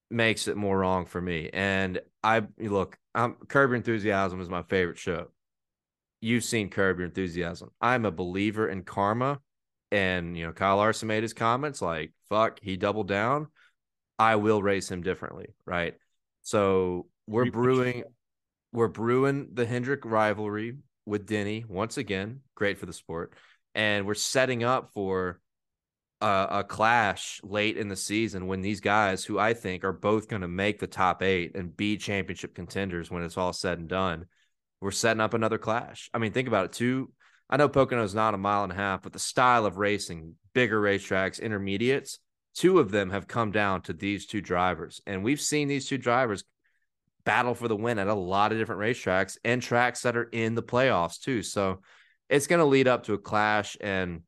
[0.09, 1.49] makes it more wrong for me.
[1.51, 5.27] And I look, I'm Curb Your Enthusiasm is my favorite show.
[6.21, 7.69] You've seen Curb Your Enthusiasm.
[7.81, 9.39] I'm a believer in karma.
[9.91, 13.47] And you know, Kyle Larson made his comments like, fuck, he doubled down.
[14.19, 15.47] I will race him differently.
[15.65, 15.95] Right.
[16.41, 18.03] So we're brewing
[18.73, 22.41] we're brewing the Hendrick rivalry with Denny once again.
[22.55, 23.33] Great for the sport.
[23.75, 25.39] And we're setting up for
[26.21, 30.27] a, a, clash late in the season when these guys, who I think are both
[30.27, 33.87] going to make the top eight and be championship contenders when it's all said and
[33.87, 34.25] done,
[34.81, 36.09] we're setting up another clash.
[36.13, 36.71] I mean, think about it.
[36.73, 37.11] Two,
[37.49, 40.35] I know Pocono is not a mile and a half, but the style of racing,
[40.53, 42.19] bigger racetracks, intermediates,
[42.55, 45.01] two of them have come down to these two drivers.
[45.05, 46.43] And we've seen these two drivers
[47.23, 50.55] battle for the win at a lot of different racetracks and tracks that are in
[50.55, 51.43] the playoffs too.
[51.43, 51.81] So
[52.29, 53.77] it's going to lead up to a clash.
[53.79, 54.21] And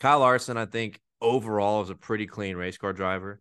[0.00, 3.40] Kyle Larson, I think, overall is a pretty clean race car driver,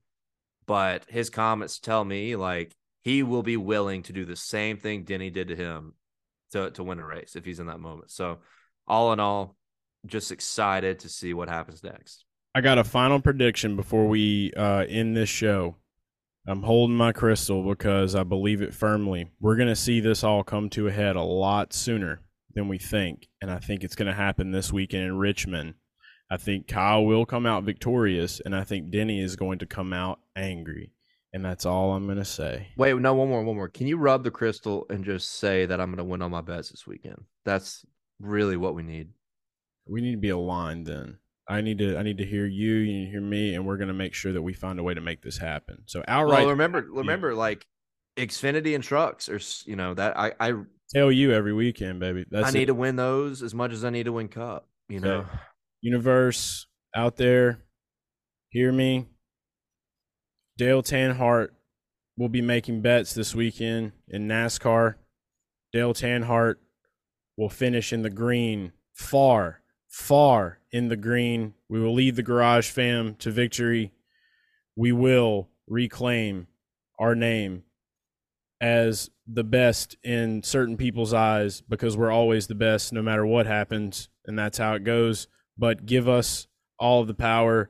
[0.66, 5.04] but his comments tell me like he will be willing to do the same thing
[5.04, 5.94] Denny did to him
[6.52, 8.12] to to win a race if he's in that moment.
[8.12, 8.40] So
[8.88, 9.56] all in all,
[10.06, 12.26] just excited to see what happens next.
[12.54, 15.76] I got a final prediction before we uh, end this show.
[16.48, 19.32] I'm holding my crystal because I believe it firmly.
[19.42, 22.22] We're going to see this all come to a head a lot sooner
[22.54, 23.28] than we think.
[23.42, 25.74] And I think it's going to happen this weekend in Richmond.
[26.30, 29.94] I think Kyle will come out victorious, and I think Denny is going to come
[29.94, 30.92] out angry.
[31.34, 32.70] And that's all I'm going to say.
[32.78, 33.68] Wait, no, one more, one more.
[33.68, 36.42] Can you rub the crystal and just say that I'm going to win all my
[36.42, 37.26] bets this weekend?
[37.44, 37.86] That's
[38.20, 39.10] really what we need.
[39.88, 41.18] We need to be aligned then.
[41.48, 43.78] I need to I need to hear you, you need to hear me, and we're
[43.78, 45.84] gonna make sure that we find a way to make this happen.
[45.86, 47.68] So outright well, remember remember like
[48.18, 49.40] Xfinity and trucks or
[49.70, 50.54] you know that I I
[50.90, 52.26] tell you every weekend, baby.
[52.30, 52.68] That's I need it.
[52.68, 55.26] to win those as much as I need to win cup, you know.
[55.82, 57.60] Universe out there,
[58.50, 59.08] hear me.
[60.58, 61.50] Dale Tanhardt
[62.18, 64.96] will be making bets this weekend in NASCAR.
[65.74, 66.56] Dale Tanhardt
[67.38, 71.54] will finish in the green, far, far in the green.
[71.68, 73.92] We will lead the Garage Fam to victory.
[74.76, 76.48] We will reclaim
[76.98, 77.64] our name
[78.62, 83.46] as the best in certain people's eyes because we're always the best no matter what
[83.46, 84.08] happens.
[84.26, 86.48] And that's how it goes but give us
[86.80, 87.70] all of the power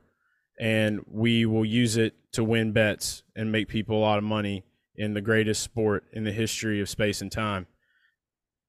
[0.58, 4.64] and we will use it to win bets and make people a lot of money
[4.96, 7.66] in the greatest sport in the history of space and time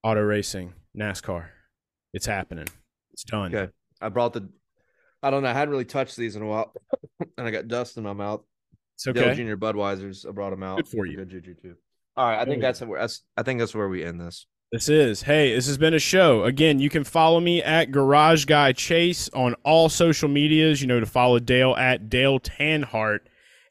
[0.04, 1.48] auto racing nascar.
[2.14, 2.68] It's happening.
[3.12, 3.54] It's done.
[3.54, 3.72] Okay.
[4.02, 4.48] I brought the
[5.24, 6.72] i don't know i hadn't really touched these in a while
[7.40, 8.42] and i got dust in my mouth.
[8.96, 9.22] It's okay.
[9.22, 10.78] Dale junior budweisers i brought them out.
[10.78, 11.18] Good for you.
[11.18, 11.76] Good juju too.
[12.16, 13.02] All right i think that's where
[13.38, 15.24] i think that's where we end this this is.
[15.24, 16.44] Hey, this has been a show.
[16.44, 20.82] Again, you can follow me at Garage Guy Chase on all social medias.
[20.82, 23.20] You know, to follow Dale at Dale Tanhardt.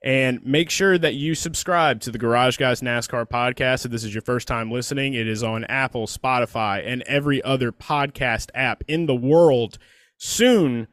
[0.02, 3.84] And make sure that you subscribe to the Garage Guys NASCAR podcast.
[3.84, 7.72] If this is your first time listening, it is on Apple, Spotify, and every other
[7.72, 9.78] podcast app in the world.
[10.16, 10.86] Soon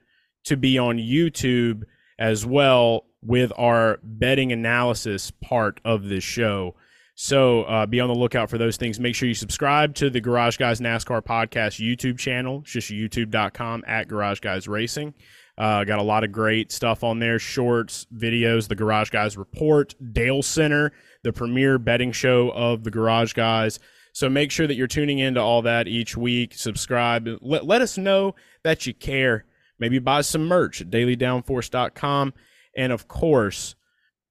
[0.45, 1.84] to be on YouTube
[2.17, 6.75] as well with our betting analysis part of this show.
[7.15, 8.99] So uh, be on the lookout for those things.
[8.99, 12.61] Make sure you subscribe to the Garage Guys NASCAR Podcast YouTube channel.
[12.61, 15.14] It's just youtube.com at Garage Guys Racing.
[15.56, 19.94] Uh, got a lot of great stuff on there shorts, videos, the Garage Guys Report,
[20.11, 20.91] Dale Center,
[21.23, 23.80] the premier betting show of the Garage Guys.
[24.14, 26.56] So make sure that you're tuning into all that each week.
[26.56, 27.27] Subscribe.
[27.41, 29.45] Let, let us know that you care.
[29.77, 32.34] Maybe buy some merch at dailydownforce.com.
[32.76, 33.76] And of course,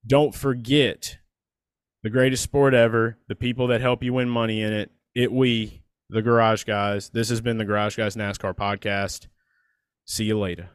[0.05, 1.19] don't forget
[2.03, 4.91] the greatest sport ever, the people that help you win money in it.
[5.15, 7.11] It we, the Garage Guys.
[7.11, 9.29] This has been the Garage Guys NASCAR podcast.
[10.05, 10.71] See you later.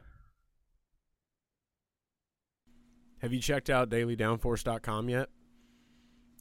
[3.20, 5.28] Have you checked out dailydownforce.com yet?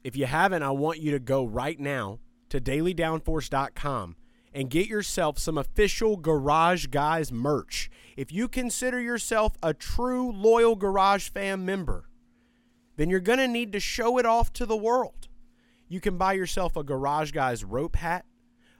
[0.04, 2.20] If you haven't, I want you to go right now
[2.50, 4.16] to dailydownforce.com
[4.54, 7.90] and get yourself some official Garage Guys merch.
[8.16, 12.10] If you consider yourself a true loyal Garage Fam member,
[12.98, 15.28] then you're going to need to show it off to the world.
[15.88, 18.26] You can buy yourself a Garage Guys rope hat,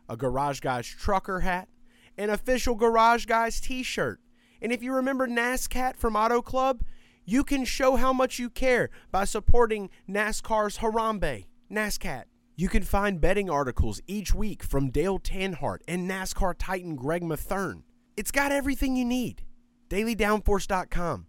[0.10, 1.70] a Garage Guys trucker hat,
[2.18, 4.20] an official Garage Guys t shirt.
[4.62, 6.84] And if you remember NASCAT from Auto Club,
[7.26, 12.24] you can show how much you care by supporting NASCAR's Harambe, NASCAT.
[12.56, 17.84] You can find betting articles each week from Dale Tanhardt and NASCAR Titan Greg Mathern.
[18.16, 19.44] It's got everything you need.
[19.90, 21.28] DailyDownForce.com.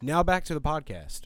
[0.00, 1.22] Now back to the podcast.